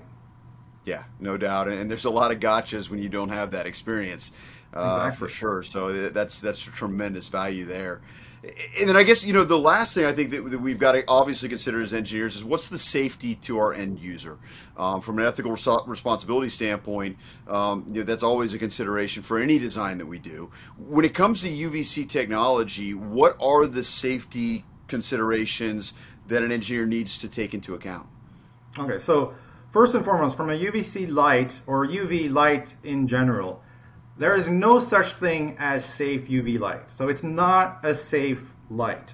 Yeah, 0.85 1.03
no 1.19 1.37
doubt, 1.37 1.67
and 1.67 1.89
there's 1.89 2.05
a 2.05 2.09
lot 2.09 2.31
of 2.31 2.39
gotchas 2.39 2.89
when 2.89 3.01
you 3.01 3.09
don't 3.09 3.29
have 3.29 3.51
that 3.51 3.65
experience, 3.65 4.31
uh, 4.73 5.07
exactly. 5.07 5.27
for 5.27 5.33
sure. 5.33 5.63
So 5.63 6.09
that's 6.09 6.41
that's 6.41 6.65
a 6.67 6.71
tremendous 6.71 7.27
value 7.27 7.65
there. 7.65 8.01
And 8.43 8.87
then 8.87 8.95
I 8.95 9.03
guess 9.03 9.25
you 9.25 9.33
know 9.33 9.43
the 9.43 9.57
last 9.57 9.93
thing 9.93 10.05
I 10.05 10.11
think 10.11 10.29
that, 10.29 10.49
that 10.51 10.59
we've 10.59 10.77
got 10.77 10.91
to 10.91 11.03
obviously 11.07 11.49
consider 11.49 11.81
as 11.81 11.93
engineers 11.93 12.35
is 12.35 12.43
what's 12.43 12.67
the 12.67 12.77
safety 12.77 13.35
to 13.35 13.57
our 13.57 13.73
end 13.73 13.99
user 13.99 14.37
um, 14.77 15.01
from 15.01 15.17
an 15.19 15.25
ethical 15.25 15.51
res- 15.51 15.67
responsibility 15.87 16.49
standpoint. 16.49 17.17
Um, 17.47 17.85
you 17.87 18.01
know, 18.01 18.03
that's 18.03 18.23
always 18.23 18.53
a 18.53 18.59
consideration 18.59 19.23
for 19.23 19.39
any 19.39 19.57
design 19.57 19.97
that 19.97 20.05
we 20.05 20.19
do. 20.19 20.51
When 20.77 21.03
it 21.03 21.13
comes 21.15 21.41
to 21.41 21.49
UVC 21.49 22.07
technology, 22.07 22.93
what 22.93 23.35
are 23.41 23.65
the 23.65 23.83
safety 23.83 24.65
considerations 24.87 25.93
that 26.27 26.43
an 26.43 26.51
engineer 26.51 26.85
needs 26.85 27.17
to 27.19 27.27
take 27.27 27.53
into 27.53 27.73
account? 27.73 28.07
Okay, 28.77 28.99
so 28.99 29.33
first 29.71 29.95
and 29.95 30.05
foremost, 30.05 30.37
from 30.37 30.51
a 30.51 30.57
UVC 30.57 31.11
light 31.11 31.59
or 31.65 31.87
UV 31.87 32.31
light 32.31 32.75
in 32.83 33.07
general 33.07 33.63
there 34.17 34.35
is 34.35 34.49
no 34.49 34.79
such 34.79 35.13
thing 35.13 35.55
as 35.59 35.85
safe 35.85 36.27
UV 36.27 36.59
light. 36.59 36.91
So 36.91 37.07
it's 37.09 37.23
not 37.23 37.79
a 37.83 37.93
safe 37.93 38.41
light, 38.69 39.13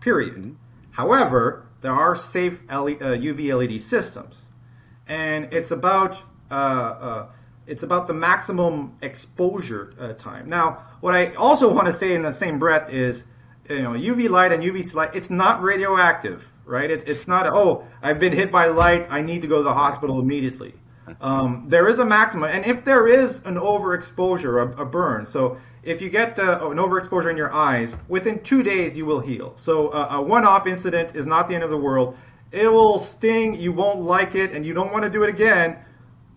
period. 0.00 0.34
Mm-hmm. 0.34 0.52
However, 0.92 1.66
there 1.80 1.92
are 1.92 2.14
safe 2.14 2.60
LED, 2.68 3.02
uh, 3.02 3.16
UV 3.16 3.52
LED 3.54 3.80
systems. 3.80 4.42
And 5.06 5.52
it's 5.52 5.70
about 5.70 6.22
uh, 6.50 6.54
uh, 6.54 7.26
it's 7.66 7.82
about 7.82 8.06
the 8.06 8.14
maximum 8.14 8.96
exposure 9.02 9.94
uh, 9.98 10.12
time. 10.14 10.48
Now, 10.48 10.82
what 11.00 11.14
I 11.14 11.34
also 11.34 11.72
want 11.72 11.86
to 11.86 11.92
say 11.92 12.14
in 12.14 12.22
the 12.22 12.32
same 12.32 12.58
breath 12.58 12.90
is, 12.90 13.24
you 13.68 13.82
know, 13.82 13.92
UV 13.92 14.28
light 14.28 14.52
and 14.52 14.62
UVC 14.62 14.94
light, 14.94 15.10
it's 15.14 15.30
not 15.30 15.62
radioactive, 15.62 16.46
right? 16.64 16.90
It's, 16.90 17.04
it's 17.04 17.28
not, 17.28 17.46
oh, 17.46 17.86
I've 18.02 18.18
been 18.18 18.32
hit 18.32 18.50
by 18.50 18.66
light, 18.66 19.06
I 19.10 19.22
need 19.22 19.42
to 19.42 19.48
go 19.48 19.58
to 19.58 19.62
the 19.62 19.74
hospital 19.74 20.20
immediately. 20.20 20.74
Um, 21.20 21.66
there 21.68 21.88
is 21.88 21.98
a 21.98 22.04
maximum, 22.04 22.50
and 22.50 22.64
if 22.64 22.84
there 22.84 23.08
is 23.08 23.38
an 23.44 23.56
overexposure, 23.56 24.76
a, 24.78 24.82
a 24.82 24.84
burn, 24.84 25.26
so 25.26 25.58
if 25.82 26.00
you 26.00 26.08
get 26.08 26.38
uh, 26.38 26.70
an 26.70 26.78
overexposure 26.78 27.30
in 27.30 27.36
your 27.36 27.52
eyes, 27.52 27.96
within 28.08 28.40
two 28.42 28.62
days 28.62 28.96
you 28.96 29.04
will 29.04 29.20
heal. 29.20 29.52
So 29.56 29.88
uh, 29.88 30.08
a 30.12 30.22
one-off 30.22 30.66
incident 30.66 31.16
is 31.16 31.26
not 31.26 31.48
the 31.48 31.54
end 31.54 31.64
of 31.64 31.70
the 31.70 31.76
world. 31.76 32.16
It 32.52 32.68
will 32.68 32.98
sting, 32.98 33.54
you 33.54 33.72
won't 33.72 34.00
like 34.00 34.34
it, 34.34 34.52
and 34.52 34.64
you 34.64 34.74
don't 34.74 34.92
want 34.92 35.02
to 35.04 35.10
do 35.10 35.22
it 35.24 35.28
again. 35.28 35.78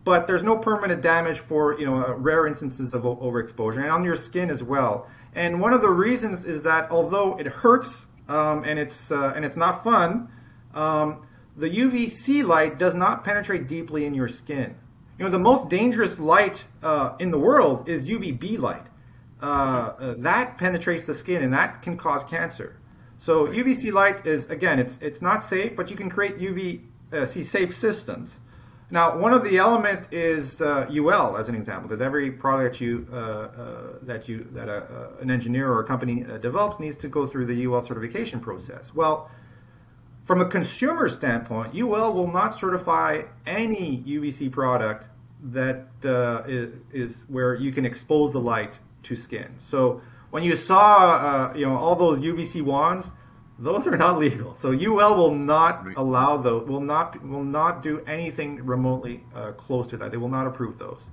But 0.04 0.28
there's 0.28 0.44
no 0.44 0.58
permanent 0.58 1.02
damage 1.02 1.40
for 1.40 1.80
you 1.80 1.86
know 1.86 2.04
uh, 2.04 2.14
rare 2.14 2.48
instances 2.48 2.94
of 2.94 3.04
overexposure, 3.04 3.78
and 3.78 3.90
on 3.90 4.04
your 4.04 4.16
skin 4.16 4.50
as 4.50 4.62
well. 4.64 5.08
And 5.34 5.60
one 5.60 5.74
of 5.74 5.82
the 5.82 5.90
reasons 5.90 6.46
is 6.46 6.64
that 6.64 6.90
although 6.92 7.38
it 7.38 7.48
hurts 7.48 8.06
um, 8.28 8.64
and 8.64 8.80
it's 8.80 9.12
uh, 9.12 9.34
and 9.36 9.46
it's 9.46 9.58
not 9.58 9.84
fun. 9.84 10.30
Um, 10.74 11.26
the 11.58 11.70
UVC 11.70 12.46
light 12.46 12.78
does 12.78 12.96
not 12.96 13.24
penetrate 13.24 13.68
deeply 13.68 14.06
in 14.06 14.14
your 14.14 14.28
skin. 14.28 14.76
You 15.18 15.26
know, 15.26 15.32
the 15.32 15.40
most 15.40 15.70
dangerous 15.70 16.20
light 16.20 16.66
uh, 16.84 17.16
in 17.20 17.32
the 17.32 17.40
world 17.40 17.88
is 17.88 18.08
UVB 18.08 18.60
light. 18.60 18.86
Uh, 19.42 19.46
uh, 19.46 20.16
that 20.18 20.58
penetrates 20.58 21.06
the 21.06 21.14
skin 21.14 21.44
and 21.44 21.54
that 21.54 21.82
can 21.82 21.98
cause 21.98 22.24
cancer. 22.26 22.78
So 23.18 23.48
UVC 23.48 23.94
light 23.94 24.26
is 24.26 24.50
again, 24.50 24.80
it's 24.80 24.98
it's 25.02 25.22
not 25.22 25.44
safe, 25.44 25.76
but 25.76 25.90
you 25.90 25.96
can 25.96 26.10
create 26.10 26.38
UVC 26.38 26.82
uh, 27.14 27.26
safe 27.26 27.76
systems. 27.76 28.38
Now, 28.92 29.18
one 29.18 29.34
of 29.34 29.44
the 29.44 29.58
elements 29.58 30.08
is 30.12 30.62
UL, 30.62 31.36
uh, 31.36 31.40
as 31.40 31.50
an 31.50 31.56
example, 31.56 31.90
because 31.90 32.02
every 32.02 32.32
product 32.32 32.80
you 32.80 33.08
uh, 33.12 33.98
that 34.04 34.28
you 34.28 34.48
that 34.52 34.68
a, 34.68 35.12
an 35.22 35.32
engineer 35.32 35.72
or 35.72 35.80
a 35.80 35.86
company 35.86 36.26
develops 36.42 36.80
needs 36.80 36.98
to 36.98 37.08
go 37.08 37.26
through 37.26 37.46
the 37.46 37.66
UL 37.66 37.82
certification 37.82 38.42
process. 38.42 38.94
Well 38.94 39.30
from 40.26 40.42
a 40.42 40.46
consumer 40.46 41.08
standpoint, 41.08 41.76
UL 41.76 42.14
will 42.14 42.32
not 42.32 42.58
certify 42.58 43.22
any 43.46 44.04
UVC 44.08 44.52
product 44.52 45.06
that 45.44 45.86
uh, 46.04 46.42
is, 46.48 46.74
is 46.92 47.26
where 47.28 47.54
you 47.54 47.72
can 47.72 47.86
expose 47.86 48.34
the 48.34 48.40
light 48.40 48.80
to 49.04 49.16
skin. 49.16 49.54
So 49.60 50.02
when 50.32 50.44
you 50.44 50.56
saw, 50.56 51.52
uh, 51.52 51.54
you 51.56 51.66
know, 51.66 51.78
all 51.78 51.96
those 51.96 52.22
UVC 52.22 52.64
wands, 52.64 53.12
those 53.60 53.86
are 53.88 53.96
not 53.96 54.18
legal. 54.26 54.56
So 54.56 54.72
UL 54.72 55.16
will 55.16 55.36
not 55.36 55.86
allow 55.96 56.38
those. 56.38 56.68
Will 56.68 56.82
not 56.82 57.24
will 57.24 57.44
not 57.44 57.84
do 57.84 58.02
anything 58.08 58.66
remotely 58.66 59.24
uh, 59.36 59.52
close 59.52 59.86
to 59.88 59.98
that. 59.98 60.10
They 60.10 60.18
will 60.18 60.30
not 60.30 60.48
approve 60.48 60.80
those. 60.80 61.04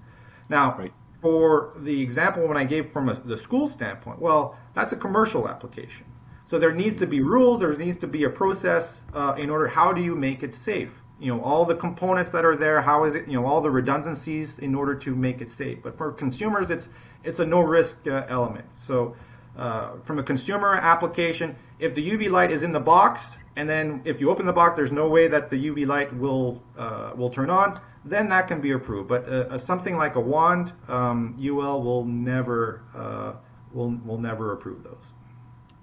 Now, 0.48 0.74
right. 0.78 0.92
for 1.20 1.72
the 1.76 2.00
example 2.00 2.48
when 2.48 2.56
I 2.56 2.64
gave 2.64 2.90
from 2.92 3.10
a, 3.10 3.14
the 3.14 3.36
school 3.36 3.68
standpoint, 3.68 4.20
well, 4.20 4.56
that's 4.74 4.92
a 4.92 4.96
commercial 4.96 5.48
application. 5.48 6.06
So 6.52 6.58
there 6.58 6.72
needs 6.74 6.98
to 6.98 7.06
be 7.06 7.22
rules. 7.22 7.60
There 7.60 7.74
needs 7.78 7.96
to 7.96 8.06
be 8.06 8.24
a 8.24 8.28
process 8.28 9.00
uh, 9.14 9.34
in 9.38 9.48
order. 9.48 9.66
How 9.66 9.90
do 9.90 10.02
you 10.02 10.14
make 10.14 10.42
it 10.42 10.52
safe? 10.52 10.90
You 11.18 11.34
know, 11.34 11.40
all 11.40 11.64
the 11.64 11.74
components 11.74 12.28
that 12.32 12.44
are 12.44 12.56
there. 12.56 12.82
How 12.82 13.04
is 13.04 13.14
it? 13.14 13.26
You 13.26 13.40
know, 13.40 13.46
all 13.46 13.62
the 13.62 13.70
redundancies 13.70 14.58
in 14.58 14.74
order 14.74 14.94
to 14.96 15.14
make 15.16 15.40
it 15.40 15.48
safe. 15.48 15.78
But 15.82 15.96
for 15.96 16.12
consumers, 16.12 16.70
it's 16.70 16.90
it's 17.24 17.38
a 17.38 17.46
no 17.46 17.60
risk 17.60 18.06
uh, 18.06 18.26
element. 18.28 18.66
So 18.76 19.16
uh, 19.56 19.92
from 20.04 20.18
a 20.18 20.22
consumer 20.22 20.74
application, 20.74 21.56
if 21.78 21.94
the 21.94 22.10
UV 22.10 22.30
light 22.30 22.50
is 22.50 22.62
in 22.62 22.70
the 22.70 22.80
box, 22.80 23.38
and 23.56 23.66
then 23.66 24.02
if 24.04 24.20
you 24.20 24.28
open 24.28 24.44
the 24.44 24.52
box, 24.52 24.76
there's 24.76 24.92
no 24.92 25.08
way 25.08 25.28
that 25.28 25.48
the 25.48 25.56
UV 25.56 25.86
light 25.86 26.14
will 26.14 26.62
uh, 26.76 27.14
will 27.16 27.30
turn 27.30 27.48
on. 27.48 27.80
Then 28.04 28.28
that 28.28 28.46
can 28.46 28.60
be 28.60 28.72
approved. 28.72 29.08
But 29.08 29.26
uh, 29.26 29.56
something 29.56 29.96
like 29.96 30.16
a 30.16 30.20
wand, 30.20 30.74
um, 30.88 31.34
UL 31.42 31.82
will 31.82 32.04
never 32.04 32.82
uh, 32.94 33.36
will 33.72 33.96
will 34.04 34.18
never 34.18 34.52
approve 34.52 34.84
those. 34.84 35.14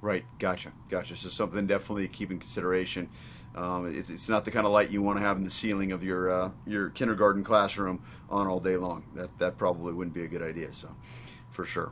Right, 0.01 0.23
gotcha, 0.39 0.71
gotcha. 0.89 1.15
So 1.15 1.27
something 1.27 1.67
definitely 1.67 2.07
to 2.07 2.13
keep 2.13 2.31
in 2.31 2.39
consideration. 2.39 3.09
Um, 3.55 3.93
it, 3.93 4.09
it's 4.09 4.29
not 4.29 4.45
the 4.45 4.51
kind 4.51 4.65
of 4.65 4.71
light 4.71 4.91
you 4.91 5.01
want 5.01 5.17
to 5.19 5.23
have 5.23 5.37
in 5.37 5.43
the 5.43 5.49
ceiling 5.49 5.91
of 5.91 6.03
your 6.03 6.31
uh, 6.31 6.51
your 6.65 6.89
kindergarten 6.91 7.43
classroom 7.43 8.01
on 8.29 8.47
all 8.47 8.59
day 8.59 8.77
long. 8.77 9.03
That 9.15 9.37
that 9.39 9.57
probably 9.57 9.93
wouldn't 9.93 10.13
be 10.13 10.23
a 10.23 10.27
good 10.27 10.41
idea. 10.41 10.71
So, 10.71 10.95
for 11.51 11.65
sure. 11.65 11.91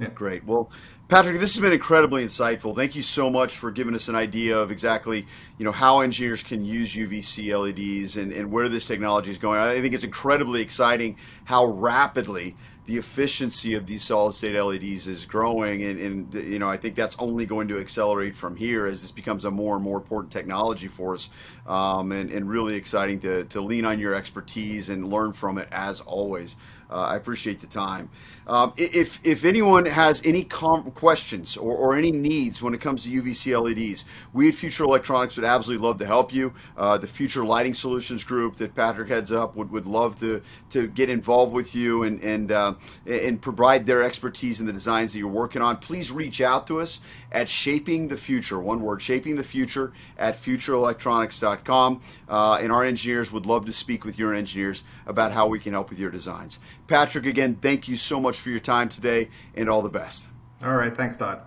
Yeah. 0.00 0.10
Great. 0.10 0.44
Well, 0.44 0.70
Patrick, 1.08 1.40
this 1.40 1.54
has 1.54 1.62
been 1.62 1.72
incredibly 1.72 2.24
insightful. 2.24 2.74
Thank 2.76 2.96
you 2.96 3.02
so 3.02 3.30
much 3.30 3.56
for 3.56 3.70
giving 3.70 3.94
us 3.94 4.08
an 4.08 4.14
idea 4.14 4.58
of 4.58 4.70
exactly, 4.70 5.26
you 5.56 5.64
know, 5.64 5.72
how 5.72 6.00
engineers 6.00 6.42
can 6.42 6.64
use 6.64 6.94
UVC 6.94 7.48
LEDs 7.58 8.16
and, 8.16 8.32
and 8.32 8.50
where 8.52 8.68
this 8.68 8.86
technology 8.86 9.30
is 9.30 9.38
going. 9.38 9.58
I 9.58 9.80
think 9.80 9.94
it's 9.94 10.04
incredibly 10.04 10.60
exciting 10.60 11.16
how 11.44 11.66
rapidly 11.66 12.56
the 12.86 12.96
efficiency 12.96 13.74
of 13.74 13.86
these 13.86 14.04
solid 14.04 14.32
state 14.32 14.58
LEDs 14.58 15.08
is 15.08 15.26
growing, 15.26 15.82
and, 15.82 15.98
and, 15.98 16.34
you 16.34 16.58
know 16.58 16.68
I 16.68 16.76
think 16.76 16.94
that's 16.94 17.16
only 17.18 17.44
going 17.44 17.68
to 17.68 17.78
accelerate 17.78 18.36
from 18.36 18.56
here 18.56 18.86
as 18.86 19.02
this 19.02 19.10
becomes 19.10 19.44
a 19.44 19.50
more 19.50 19.74
and 19.74 19.84
more 19.84 19.96
important 19.96 20.32
technology 20.32 20.86
for 20.86 21.14
us, 21.14 21.28
um, 21.66 22.12
and, 22.12 22.30
and 22.30 22.48
really 22.48 22.76
exciting 22.76 23.20
to, 23.20 23.44
to 23.44 23.60
lean 23.60 23.84
on 23.84 23.98
your 23.98 24.14
expertise 24.14 24.88
and 24.88 25.08
learn 25.08 25.32
from 25.32 25.58
it 25.58 25.68
as 25.72 26.00
always. 26.00 26.54
Uh, 26.90 26.94
I 26.94 27.16
appreciate 27.16 27.60
the 27.60 27.66
time. 27.66 28.10
Um, 28.46 28.72
if, 28.76 29.24
if 29.26 29.44
anyone 29.44 29.86
has 29.86 30.22
any 30.24 30.44
com- 30.44 30.92
questions 30.92 31.56
or, 31.56 31.76
or, 31.76 31.96
any 31.96 32.12
needs 32.12 32.62
when 32.62 32.74
it 32.74 32.80
comes 32.80 33.02
to 33.02 33.10
UVC 33.10 33.60
LEDs, 33.60 34.04
we 34.32 34.48
at 34.48 34.54
Future 34.54 34.84
Electronics 34.84 35.36
would 35.36 35.44
absolutely 35.44 35.84
love 35.84 35.98
to 35.98 36.06
help 36.06 36.32
you. 36.32 36.54
Uh, 36.76 36.96
the 36.96 37.08
Future 37.08 37.44
Lighting 37.44 37.74
Solutions 37.74 38.22
group 38.22 38.54
that 38.56 38.76
Patrick 38.76 39.08
heads 39.08 39.32
up 39.32 39.56
would, 39.56 39.72
would 39.72 39.86
love 39.86 40.20
to, 40.20 40.40
to 40.70 40.86
get 40.86 41.10
involved 41.10 41.52
with 41.52 41.74
you 41.74 42.04
and, 42.04 42.22
and, 42.22 42.52
uh, 42.52 42.74
and 43.04 43.42
provide 43.42 43.84
their 43.84 44.04
expertise 44.04 44.60
in 44.60 44.66
the 44.66 44.72
designs 44.72 45.12
that 45.12 45.18
you're 45.18 45.26
working 45.26 45.60
on. 45.60 45.78
Please 45.78 46.12
reach 46.12 46.40
out 46.40 46.68
to 46.68 46.80
us 46.80 47.00
at 47.36 47.50
Shaping 47.50 48.08
the 48.08 48.16
Future, 48.16 48.58
one 48.58 48.80
word, 48.80 49.02
Shaping 49.02 49.36
the 49.36 49.44
Future 49.44 49.92
at 50.16 50.40
futureelectronics.com. 50.40 52.00
Uh, 52.26 52.58
and 52.62 52.72
our 52.72 52.82
engineers 52.82 53.30
would 53.30 53.44
love 53.44 53.66
to 53.66 53.72
speak 53.74 54.06
with 54.06 54.18
your 54.18 54.32
engineers 54.32 54.84
about 55.06 55.32
how 55.32 55.46
we 55.46 55.58
can 55.58 55.74
help 55.74 55.90
with 55.90 55.98
your 55.98 56.10
designs. 56.10 56.58
Patrick, 56.86 57.26
again, 57.26 57.56
thank 57.56 57.88
you 57.88 57.98
so 57.98 58.18
much 58.18 58.40
for 58.40 58.48
your 58.48 58.58
time 58.58 58.88
today 58.88 59.28
and 59.54 59.68
all 59.68 59.82
the 59.82 59.90
best. 59.90 60.30
All 60.62 60.74
right. 60.74 60.96
Thanks, 60.96 61.18
Todd. 61.18 61.42